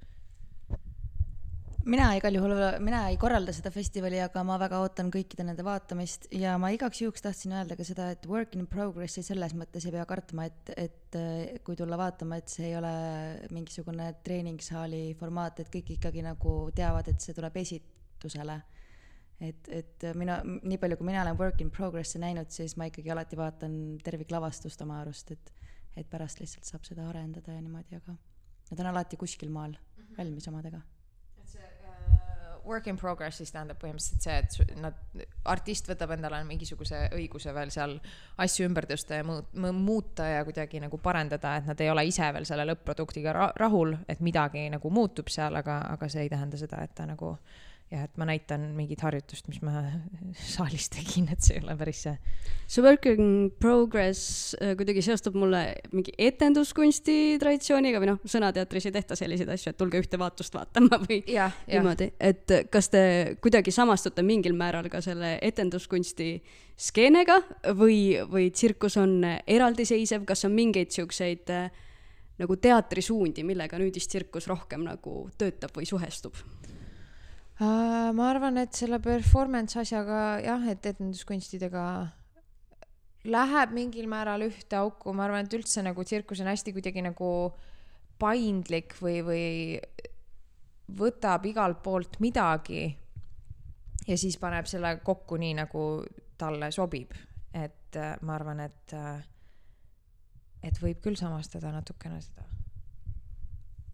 [1.86, 6.28] Mina igal juhul, mina ei korralda seda festivali, aga ma väga ootan kõikide nende vaatamist
[6.36, 9.96] ja ma igaks juhuks tahtsin öelda ka seda, et work in progress'i selles mõttes ei
[9.96, 12.94] pea kartma, et, et eh, kui tulla vaatama, et see ei ole
[13.56, 18.62] mingisugune treeningsaali formaat, et kõik ikkagi nagu teavad, et see tuleb esitusele.
[19.42, 23.10] et, et mina, nii palju, kui mina olen work in progress'i näinud, siis ma ikkagi
[23.10, 25.54] alati vaatan terviklavastust oma arust, et,
[25.98, 28.18] et pärast lihtsalt saab seda arendada ja niimoodi, aga
[28.72, 29.74] nad on alati kuskil maal
[30.18, 30.84] valmis omadega
[32.66, 34.98] work in progress siis tähendab põhimõtteliselt see, et nad,
[35.52, 37.98] artist võtab endale mingisuguse õiguse veel seal
[38.44, 42.30] asju ümber tõsta ja muut-, muuta ja kuidagi nagu parendada, et nad ei ole ise
[42.34, 46.60] veel selle lõpp-produktiga ra rahul, et midagi nagu muutub seal, aga, aga see ei tähenda
[46.62, 47.36] seda, et ta nagu
[47.92, 49.84] jah, et ma näitan mingit harjutust, mis ma
[50.56, 52.16] saalis tegin, et see ei ole päris see.
[52.72, 58.96] see work in progress äh, kuidagi seostub mulle mingi etenduskunsti traditsiooniga või noh, sõnateatris ei
[58.96, 61.78] tehta selliseid asju, et tulge ühte vaatust vaatama või jah, jah.
[61.78, 63.04] niimoodi, et kas te
[63.44, 66.34] kuidagi samastute mingil määral ka selle etenduskunsti
[66.82, 67.42] skeenega
[67.78, 71.70] või, või tsirkus on eraldiseisev, kas on mingeid siukseid äh,
[72.42, 76.40] nagu teatrisuundi, millega nüüdistsirkus rohkem nagu töötab või suhestub?
[77.62, 81.84] Uh, ma arvan, et selle performance asjaga jah, et etenduskunstidega
[83.30, 87.30] läheb mingil määral ühte auku, ma arvan, et üldse nagu tsirkus on hästi kuidagi nagu
[88.22, 89.46] paindlik või, või
[90.98, 92.88] võtab igalt poolt midagi
[94.08, 95.84] ja siis paneb selle kokku nii, nagu
[96.42, 97.14] talle sobib.
[97.54, 98.98] et äh, ma arvan, et,
[100.64, 102.48] et võib küll samastada natukene seda.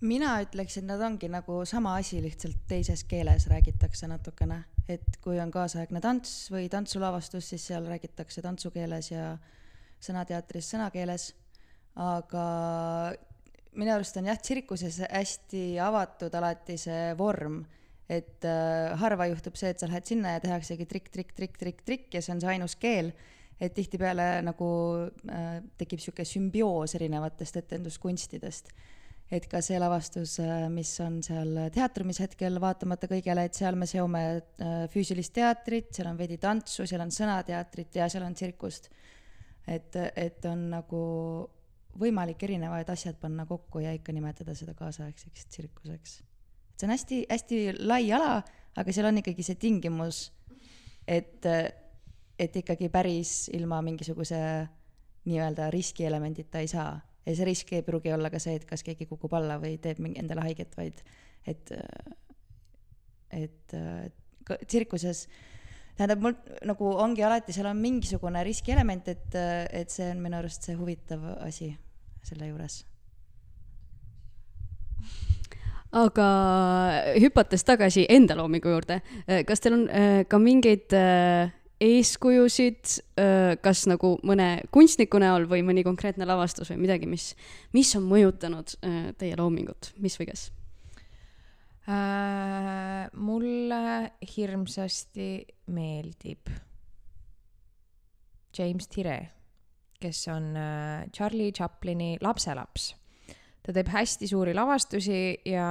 [0.06, 5.40] Mina ütleks, et nad ongi nagu sama asi, lihtsalt teises keeles räägitakse natukene, et kui
[5.42, 9.32] on kaasaegne tants või tantsulavastus, siis seal räägitakse tantsukeeles ja
[10.04, 11.32] sõnateatris sõnakeeles,
[11.98, 12.44] aga
[13.78, 17.64] minu arust on jah, tsirkuses hästi avatud alati see vorm,
[18.08, 21.82] et äh, harva juhtub see, et sa lähed sinna ja tehaksegi trikk, trikk, trikk, trikk,
[21.86, 23.12] trikk ja see on see ainus keel,
[23.60, 24.70] et tihtipeale nagu
[25.28, 28.72] äh, tekib niisugune sümbioos erinevatest etenduskunstidest
[29.32, 30.38] et ka see lavastus,
[30.72, 36.08] mis on seal teatrumis hetkel vaatamata kõigele, et seal me seome äh, füüsilist teatrit, seal
[36.12, 38.90] on veidi tantsu, seal on sõnateatrit ja seal on tsirkust.
[39.68, 41.02] et, et on nagu
[42.00, 46.22] võimalik erinevaid asjad panna kokku ja ikka nimetada seda kaasaegseks tsirkuseks.
[46.78, 48.40] see on hästi-hästi lai ala,
[48.78, 50.32] aga seal on ikkagi see tingimus,
[51.08, 51.46] et,
[52.40, 54.40] et ikkagi päris ilma mingisuguse
[55.28, 56.94] nii-öelda riskielemendita ei saa
[57.28, 60.00] ja see risk ei pruugi olla ka see, et kas keegi kukub alla või teeb
[60.04, 61.02] mingi endale haiget, vaid
[61.48, 61.74] et,
[63.36, 63.78] et
[64.48, 65.26] ka tsirkuses
[65.98, 66.36] tähendab, mul
[66.70, 69.40] nagu ongi alati, seal on mingisugune riskielement, et,
[69.74, 71.72] et see on minu arust see huvitav asi
[72.28, 72.84] selle juures.
[75.98, 76.28] Aga
[77.16, 79.00] hüpates tagasi enda loomingu juurde,
[79.48, 79.86] kas teil on
[80.30, 80.94] ka mingeid
[81.84, 87.32] eeskujusid, äh, kas nagu mõne kunstniku näol või mõni konkreetne lavastus või midagi, mis,
[87.78, 88.78] mis on mõjutanud
[89.18, 90.48] teie loomingut, mis või kes
[91.88, 93.08] äh,?
[93.14, 93.82] mulle
[94.36, 95.32] hirmsasti
[95.72, 96.50] meeldib
[98.58, 99.20] James Tire,
[100.02, 100.54] kes on
[101.14, 102.96] Charlie Chaplini lapselaps
[103.68, 105.20] ta teeb hästi suuri lavastusi
[105.52, 105.68] ja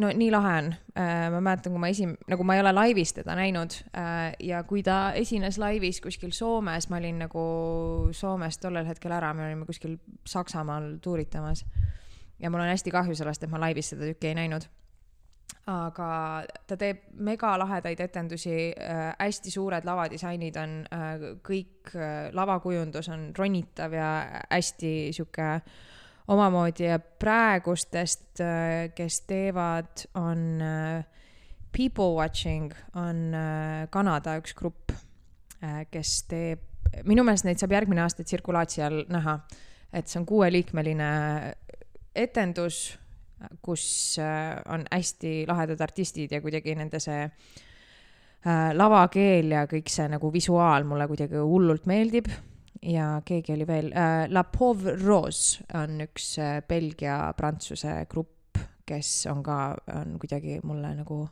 [0.00, 0.70] no nii lahe on.
[0.98, 4.62] Äh, ma mäletan, kui ma esim-, nagu ma ei ole laivis teda näinud äh, ja
[4.68, 7.44] kui ta esines laivis kuskil Soomes, ma olin nagu
[8.16, 11.64] Soomest tollel hetkel ära, me olime kuskil Saksamaal tuuritamas.
[12.38, 14.68] ja mul on hästi kahju sellest, et ma laivis seda tükki ei näinud
[15.66, 16.08] aga
[16.66, 23.94] ta teeb megalahedaid etendusi äh,, hästi suured lavadisainid on äh,, kõik äh, lavakujundus on ronitav
[23.94, 24.10] ja
[24.50, 25.48] hästi sihuke
[26.28, 31.04] omamoodi ja praegustest äh,, kes teevad, on äh,
[31.76, 34.94] People Watching on äh, Kanada üks grupp
[35.90, 36.60] kes teeb,
[37.08, 39.38] minu meelest neid saab järgmine aasta tsirkulaatsial näha,
[39.88, 41.08] et see on kuueliikmeline
[42.14, 42.82] etendus
[43.62, 44.16] kus
[44.68, 47.26] on hästi lahedad artistid ja kuidagi nende see
[48.76, 52.30] lavakeel ja kõik see nagu visuaal mulle kuidagi hullult meeldib.
[52.86, 59.42] Ja keegi oli veel äh,, La Pauvre Rose on üks äh, Belgia-Prantsuse grupp, kes on
[59.46, 59.58] ka,
[59.96, 61.24] on kuidagi mulle nagu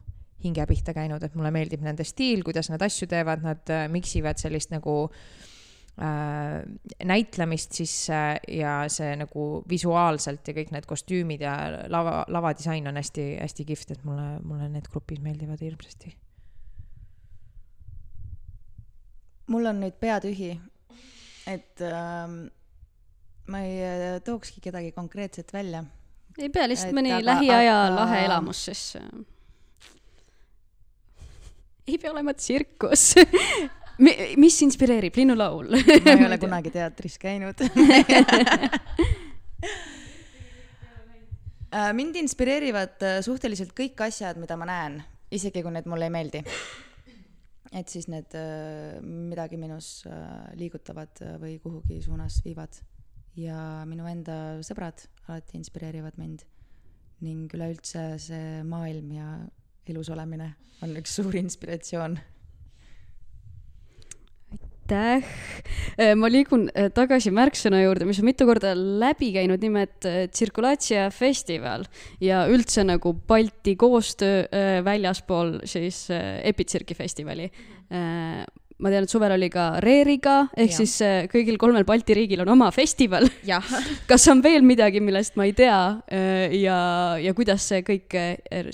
[0.45, 4.41] hinge pihta käinud, et mulle meeldib nende stiil, kuidas nad asju teevad, nad äh, miksivad
[4.41, 6.59] sellist nagu äh,
[7.07, 11.55] näitlemist sisse ja see nagu visuaalselt ja kõik need kostüümid ja
[11.93, 16.17] lava, lavadisain on hästi-hästi kihvt, et mulle, mulle need grupid meeldivad hirmsasti.
[19.53, 20.55] mul on nüüd pea tühi,
[21.51, 22.35] et äh,
[23.47, 25.85] ma ei äh, tookski kedagi konkreetset välja.
[26.39, 27.95] ei pea, lihtsalt mõni aga, lähiaja aga...
[28.01, 28.85] lahe elamus siis
[31.87, 33.15] ei pea olema tsirkus.
[34.43, 35.77] Mis inspireerib, linnulaul.
[35.77, 37.65] Ma ei ole kunagi teatris käinud.
[41.75, 45.01] Äh, mind inspireerivad äh, suhteliselt kõik asjad, mida ma näen,
[45.35, 46.43] isegi kui need mulle ei meeldi.
[47.75, 50.05] Et siis need äh, midagi minus
[50.59, 52.83] liigutavad või kuhugi suunas viivad.
[53.37, 56.45] ja minu enda sõbrad alati inspireerivad mind
[57.25, 59.29] ning üleüldse see maailm ja
[59.91, 60.53] elus olemine
[60.83, 62.19] on üks suur inspiratsioon
[64.85, 65.25] aitäh!
[65.99, 70.25] Äh, ma liigun äh, tagasi märksõna juurde, mis on mitu korda läbi käinud, nimelt äh,
[70.31, 71.87] tsirkulaatsia festival
[72.21, 74.45] ja üldse nagu Balti koostöö
[74.85, 77.51] väljaspool siis Epitsirki festivali.
[78.75, 80.77] ma tean, et suvel oli ka Reeriga, ehk ja.
[80.77, 80.97] siis
[81.31, 83.29] kõigil kolmel Balti riigil on oma festival.
[84.11, 85.79] kas on veel midagi, millest ma ei tea
[86.59, 86.79] ja,
[87.23, 88.19] ja kuidas see kõik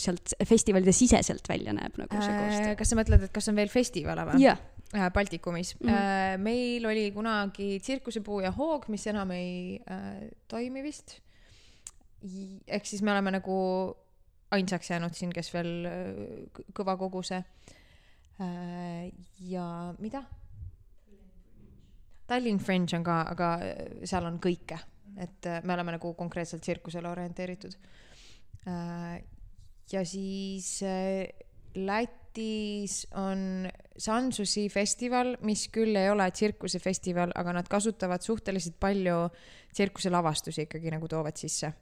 [0.01, 2.77] sealt festivalide siseselt välja näeb nagu see koostöö?
[2.81, 4.45] kas sa mõtled, et kas on veel festivale või?
[4.49, 5.89] jah äh, Baltikumis mm.
[5.89, 6.39] -hmm.
[6.39, 11.21] meil oli kunagi Tsirkusepuu ja Hoog, mis enam ei äh, toimi vist.
[12.67, 13.55] ehk siis me oleme nagu
[14.51, 17.45] ainsaks jäänud siin, kes veel äh, kõva koguse
[18.41, 19.13] äh,.
[19.41, 20.25] ja mida?
[22.27, 24.79] Tallinn Fringe on ka, aga äh, seal on kõike,
[25.19, 27.79] et äh, me oleme nagu konkreetselt tsirkusele orienteeritud
[28.67, 29.23] äh,.
[29.93, 31.31] ja siis äh,
[32.31, 33.69] Lätis on
[33.99, 39.29] Sansusi festival, mis küll ei ole tsirkusefestival, aga nad kasutavad suhteliselt palju
[39.73, 41.73] tsirkuselavastusi ikkagi nagu toovad sisse.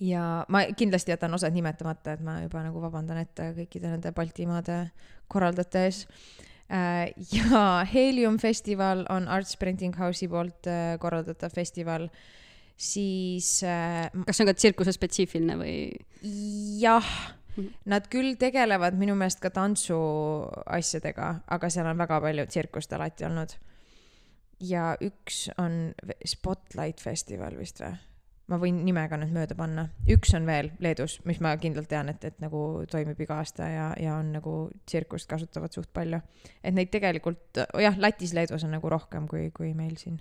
[0.00, 4.90] ja ma kindlasti jätan osad nimetamata, et ma juba nagu vabandan ette kõikide nende Baltimaade
[5.28, 6.06] korraldajate ees.
[6.72, 12.08] Äh, ja Helium festival on Arts Printing House'i poolt äh, korraldatav festival
[12.76, 14.10] siis äh,.
[14.26, 15.76] kas see on ka tsirkuse spetsiifiline või?
[16.80, 17.12] jah.
[17.84, 23.56] Nad küll tegelevad minu meelest ka tantsuasjadega, aga seal on väga palju tsirkust alati olnud.
[24.60, 25.92] ja üks on
[26.24, 27.96] Spotlight festival vist või?
[28.46, 29.88] ma võin nimega nüüd mööda panna.
[30.08, 33.88] üks on veel Leedus, mis ma kindlalt tean, et, et nagu toimib iga aasta ja,
[34.00, 34.54] ja on nagu
[34.86, 36.20] tsirkust kasutavad suht palju.
[36.62, 40.20] et neid tegelikult, jah, Lätis, Leedus on nagu rohkem kui, kui meil siin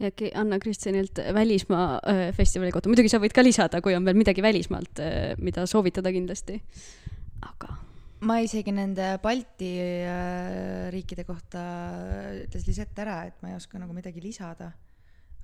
[0.00, 4.06] ja äkki Anna Kristjanilt välismaa äh, festivali kohta, muidugi sa võid ka lisada, kui on
[4.06, 6.58] veel midagi välismaalt, äh, mida soovitada kindlasti,
[7.46, 7.74] aga.
[8.26, 11.64] ma isegi nende Balti äh, riikide kohta
[12.44, 14.72] ütles Lisett ära, et ma ei oska nagu midagi lisada.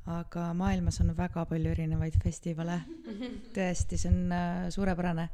[0.07, 2.81] aga maailmas on väga palju erinevaid festivale.
[3.57, 5.29] tõesti, see on suurepärane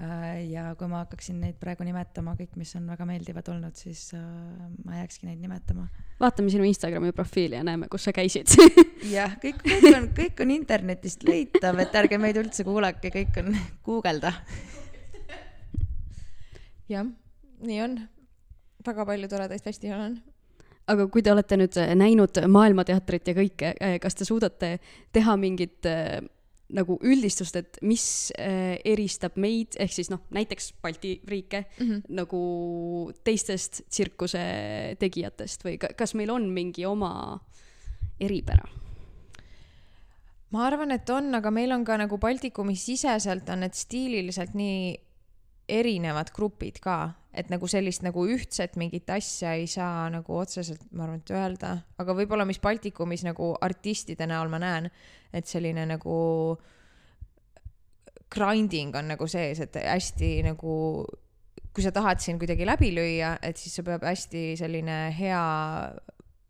[0.00, 4.24] ja kui ma hakkaksin neid praegu nimetama, kõik, mis on väga meeldivad olnud, siis äh,
[4.86, 5.86] ma jääkski neid nimetama.
[6.20, 8.50] vaatame sinu Instagrami profiili ja näeme, kus sa käisid
[9.16, 13.56] jah, kõik, kõik on, kõik on internetist leitav, et ärge meid üldse kuulake, kõik on
[13.84, 14.32] guugelda.
[16.88, 17.06] jah,
[17.62, 17.98] nii on.
[18.86, 20.20] väga palju toredaid festivale on
[20.90, 24.78] aga kui te olete nüüd näinud Maailmateatrit ja kõike, kas te suudate
[25.14, 25.86] teha mingit
[26.72, 28.04] nagu üldistust, et mis
[28.40, 32.02] äh, eristab meid, ehk siis noh, näiteks Balti riike mm -hmm.
[32.18, 32.42] nagu
[33.24, 34.44] teistest tsirkuse
[34.98, 37.40] tegijatest või kas meil on mingi oma
[38.20, 38.68] eripära?
[40.52, 44.96] ma arvan, et on, aga meil on ka nagu Baltikumi siseselt on need stiililiselt nii
[45.72, 46.98] erinevad grupid ka,
[47.32, 51.72] et nagu sellist nagu ühtset mingit asja ei saa nagu otseselt, ma arvan, et öelda,
[52.02, 54.90] aga võib-olla, mis Baltikumis nagu artistide näol ma näen,
[55.32, 56.18] et selline nagu
[58.32, 60.76] grinding on nagu sees, et hästi nagu
[61.72, 65.42] kui sa tahad siin kuidagi läbi lüüa, et siis sul peab hästi selline hea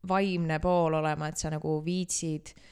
[0.08, 2.71] vaimne pool olema, et sa nagu viitsid jaurata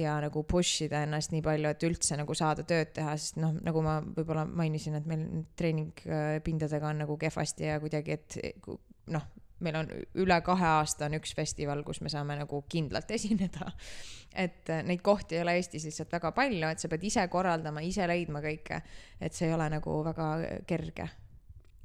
[0.00, 3.54] ja nagu push ida ennast nii palju, et üldse nagu saada tööd teha, sest noh,
[3.64, 8.38] nagu ma võib-olla mainisin, et meil treeningpindadega on nagu kehvasti ja kuidagi, et
[9.12, 9.28] noh,
[9.62, 9.90] meil on
[10.22, 13.70] üle kahe aasta on üks festival, kus me saame nagu kindlalt esineda.
[14.32, 17.82] et äh, neid kohti ei ole Eestis lihtsalt väga palju, et sa pead ise korraldama,
[17.84, 18.80] ise leidma kõike,
[19.20, 20.28] et see ei ole nagu väga
[20.68, 21.08] kerge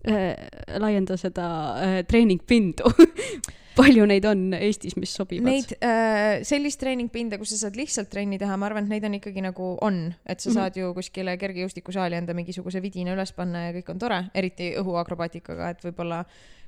[0.07, 0.33] äh,.
[0.79, 1.47] laienda seda
[1.83, 2.91] äh, treeningpindu
[3.77, 5.47] palju neid on Eestis, mis sobivad?
[5.47, 9.17] Neid äh,, sellist treeningpinda, kus sa saad lihtsalt trenni teha, ma arvan, et neid on
[9.19, 10.59] ikkagi nagu on, et sa mm -hmm.
[10.59, 15.69] saad ju kuskile kergejõustikusaali enda mingisuguse vidina üles panna ja kõik on tore, eriti õhuakrobaatikaga,
[15.69, 16.25] et võib-olla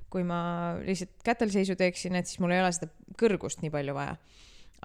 [0.10, 2.90] kui ma lihtsalt kätelseisu teeksin, et siis mul ei ole seda
[3.20, 4.16] kõrgust nii palju vaja.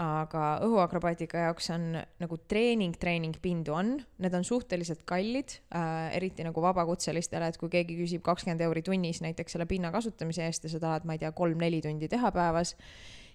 [0.00, 1.84] Aga õhuakrobaatika jaoks on
[2.20, 3.92] nagu treening, treeningpindu on,
[4.22, 9.22] need on suhteliselt kallid äh,, eriti nagu vabakutselistele, et kui keegi küsib kakskümmend euri tunnis
[9.24, 12.74] näiteks selle pinna kasutamise eest ja sa tahad, ma ei tea, kolm-neli tundi teha päevas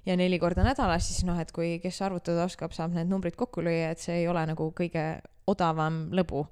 [0.06, 3.64] ja neli korda nädalas, siis noh, et kui, kes arvutada oskab, saab need numbrid kokku
[3.64, 5.06] lüüa, et see ei ole nagu kõige
[5.50, 6.46] odavam lõbu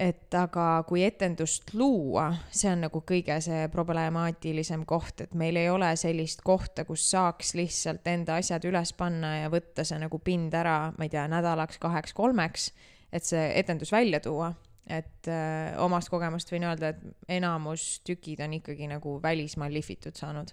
[0.00, 5.68] et aga kui etendust luua, see on nagu kõige see problemaatilisem koht, et meil ei
[5.70, 10.54] ole sellist kohta, kus saaks lihtsalt enda asjad üles panna ja võtta see nagu pind
[10.56, 12.70] ära, ma ei tea, nädalaks, kaheks, kolmeks,
[13.12, 14.54] et see etendus välja tuua.
[14.86, 20.50] et öö, omast kogemust võin öelda, et enamus tükid on ikkagi nagu välismaal lihvitud saanud.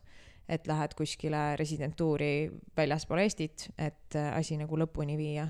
[0.50, 5.48] et lähed kuskile residentuuri väljaspool Eestit, et asi nagu lõpuni viia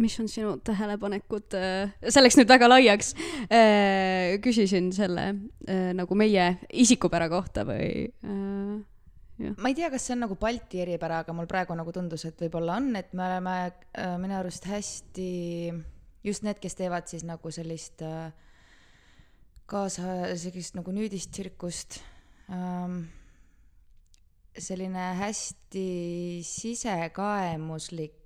[0.00, 3.14] mis on sinu tähelepanekud, äh, see läks nüüd väga laiaks.
[3.48, 8.08] Äh, küsisin selle äh, nagu meie isikupära kohta või
[9.38, 12.40] ma ei tea, kas see on nagu Balti eripära, aga mul praegu nagu tundus, et
[12.42, 13.54] võib-olla on, et me oleme
[14.18, 15.28] minu arust hästi,
[16.26, 18.02] just need, kes teevad siis nagu sellist
[19.70, 22.00] kaasa, sellist nagu nüüdistsirkust
[22.50, 23.04] ähm,,
[24.58, 25.86] selline hästi
[26.42, 28.18] sisekaemuslik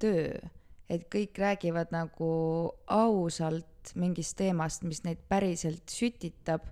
[0.00, 0.40] töö
[0.90, 2.30] et kõik räägivad nagu
[2.90, 6.66] ausalt mingist teemast, mis neid päriselt sütitab,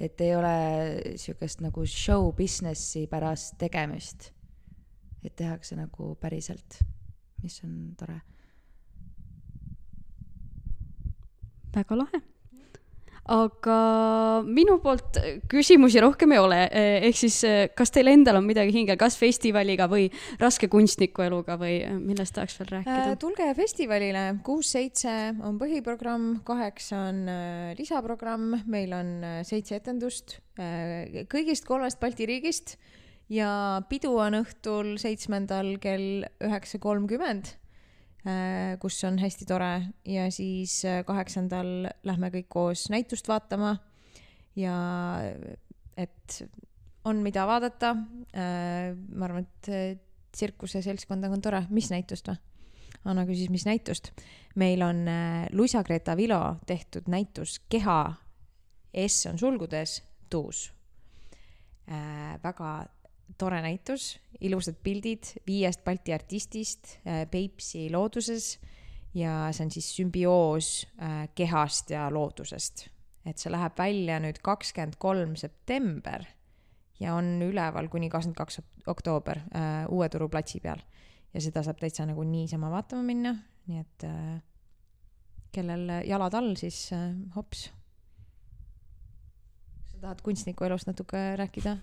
[0.00, 0.54] et ei ole
[1.12, 4.32] niisugust nagu show business'i pärast tegemist.
[5.20, 6.78] et tehakse nagu päriselt,
[7.42, 8.20] mis on tore.
[11.74, 12.29] väga lahe
[13.30, 13.78] aga
[14.46, 15.18] minu poolt
[15.50, 16.58] küsimusi rohkem ei ole,
[17.06, 17.38] ehk siis
[17.78, 20.08] kas teil endal on midagi hingel, kas festivaliga või
[20.40, 23.16] raske kunstniku eluga või millest tahaks veel rääkida?
[23.22, 25.16] Tulge festivalile, kuus-seitse
[25.46, 27.22] on põhiprogramm, kaheksa on
[27.78, 29.12] lisaprogramm, meil on
[29.46, 30.40] seitse etendust
[31.30, 32.76] kõigist kolmest Balti riigist.
[33.30, 37.52] Ja pidu on õhtul seitsmendal kell üheksa kolmkümmend
[38.80, 39.70] kus on hästi tore
[40.04, 43.76] ja siis äh, kaheksandal lähme kõik koos näitust vaatama
[44.60, 44.74] ja
[45.96, 46.42] et
[47.08, 47.94] on, mida vaadata.
[48.36, 50.02] Äh, ma arvan, et
[50.36, 52.40] tsirkuse seltskondaga on tore, mis näitust või?
[53.08, 54.10] Anna küsis, mis näitust.
[54.60, 55.06] meil on
[55.56, 58.12] Luisa-Greta Vilo tehtud näitus Keha,
[59.06, 60.66] S on sulgudes, tuus.
[62.42, 62.84] väga
[63.38, 68.58] tore näitus, ilusad pildid viiest Balti artistist äh, Peipsi looduses
[69.14, 72.88] ja see on siis sümbioos äh, kehast ja loodusest.
[73.26, 76.24] et see läheb välja nüüd kakskümmend kolm september
[77.00, 80.80] ja on üleval kuni kakskümmend kaks oktoober äh, Uue Turu platsi peal.
[81.34, 83.34] ja seda saab täitsa nagu niisama vaatama minna,
[83.66, 84.06] nii et
[85.52, 86.90] kellel jalad all, siis
[87.34, 87.70] hops.
[89.90, 91.76] sa tahad kunstniku elust natuke rääkida?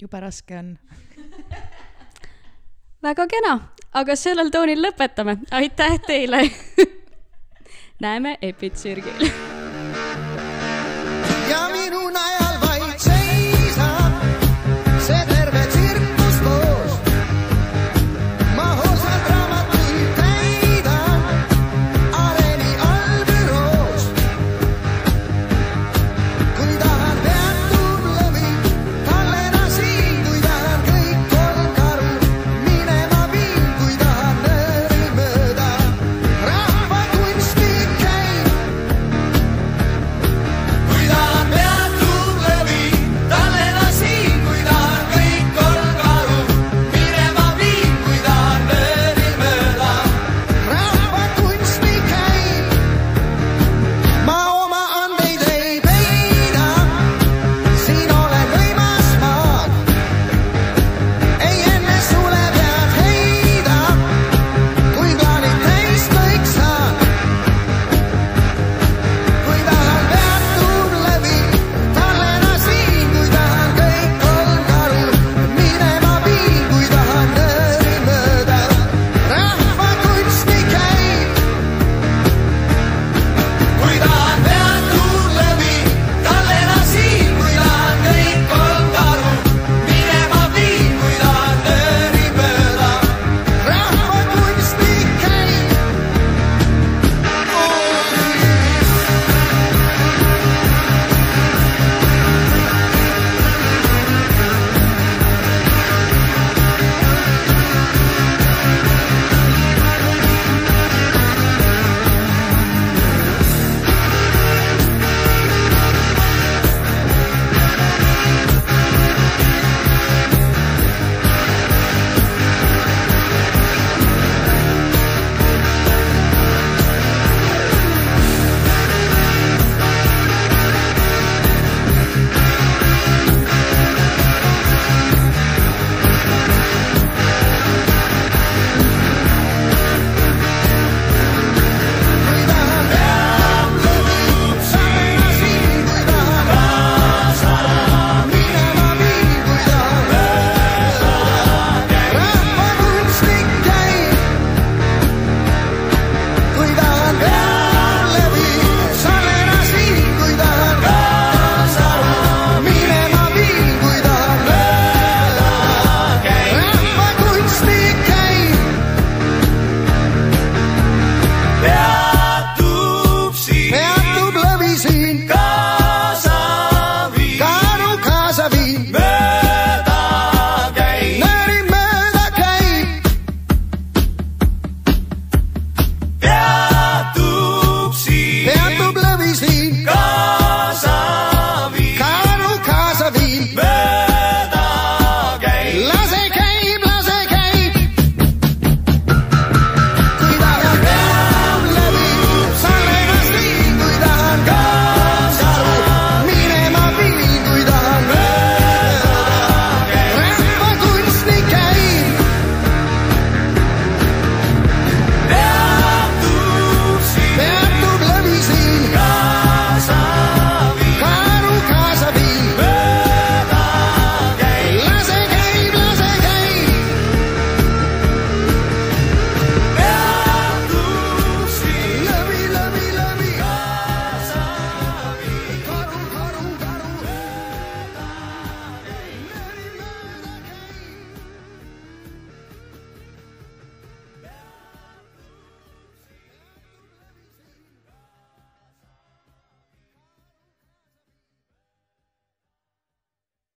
[0.00, 0.78] Jube raske on.
[3.02, 3.58] Väga kena,
[3.92, 6.42] aga sellel toonil lõpetame, aitäh teile.
[8.02, 9.47] Näeme Epitsirgil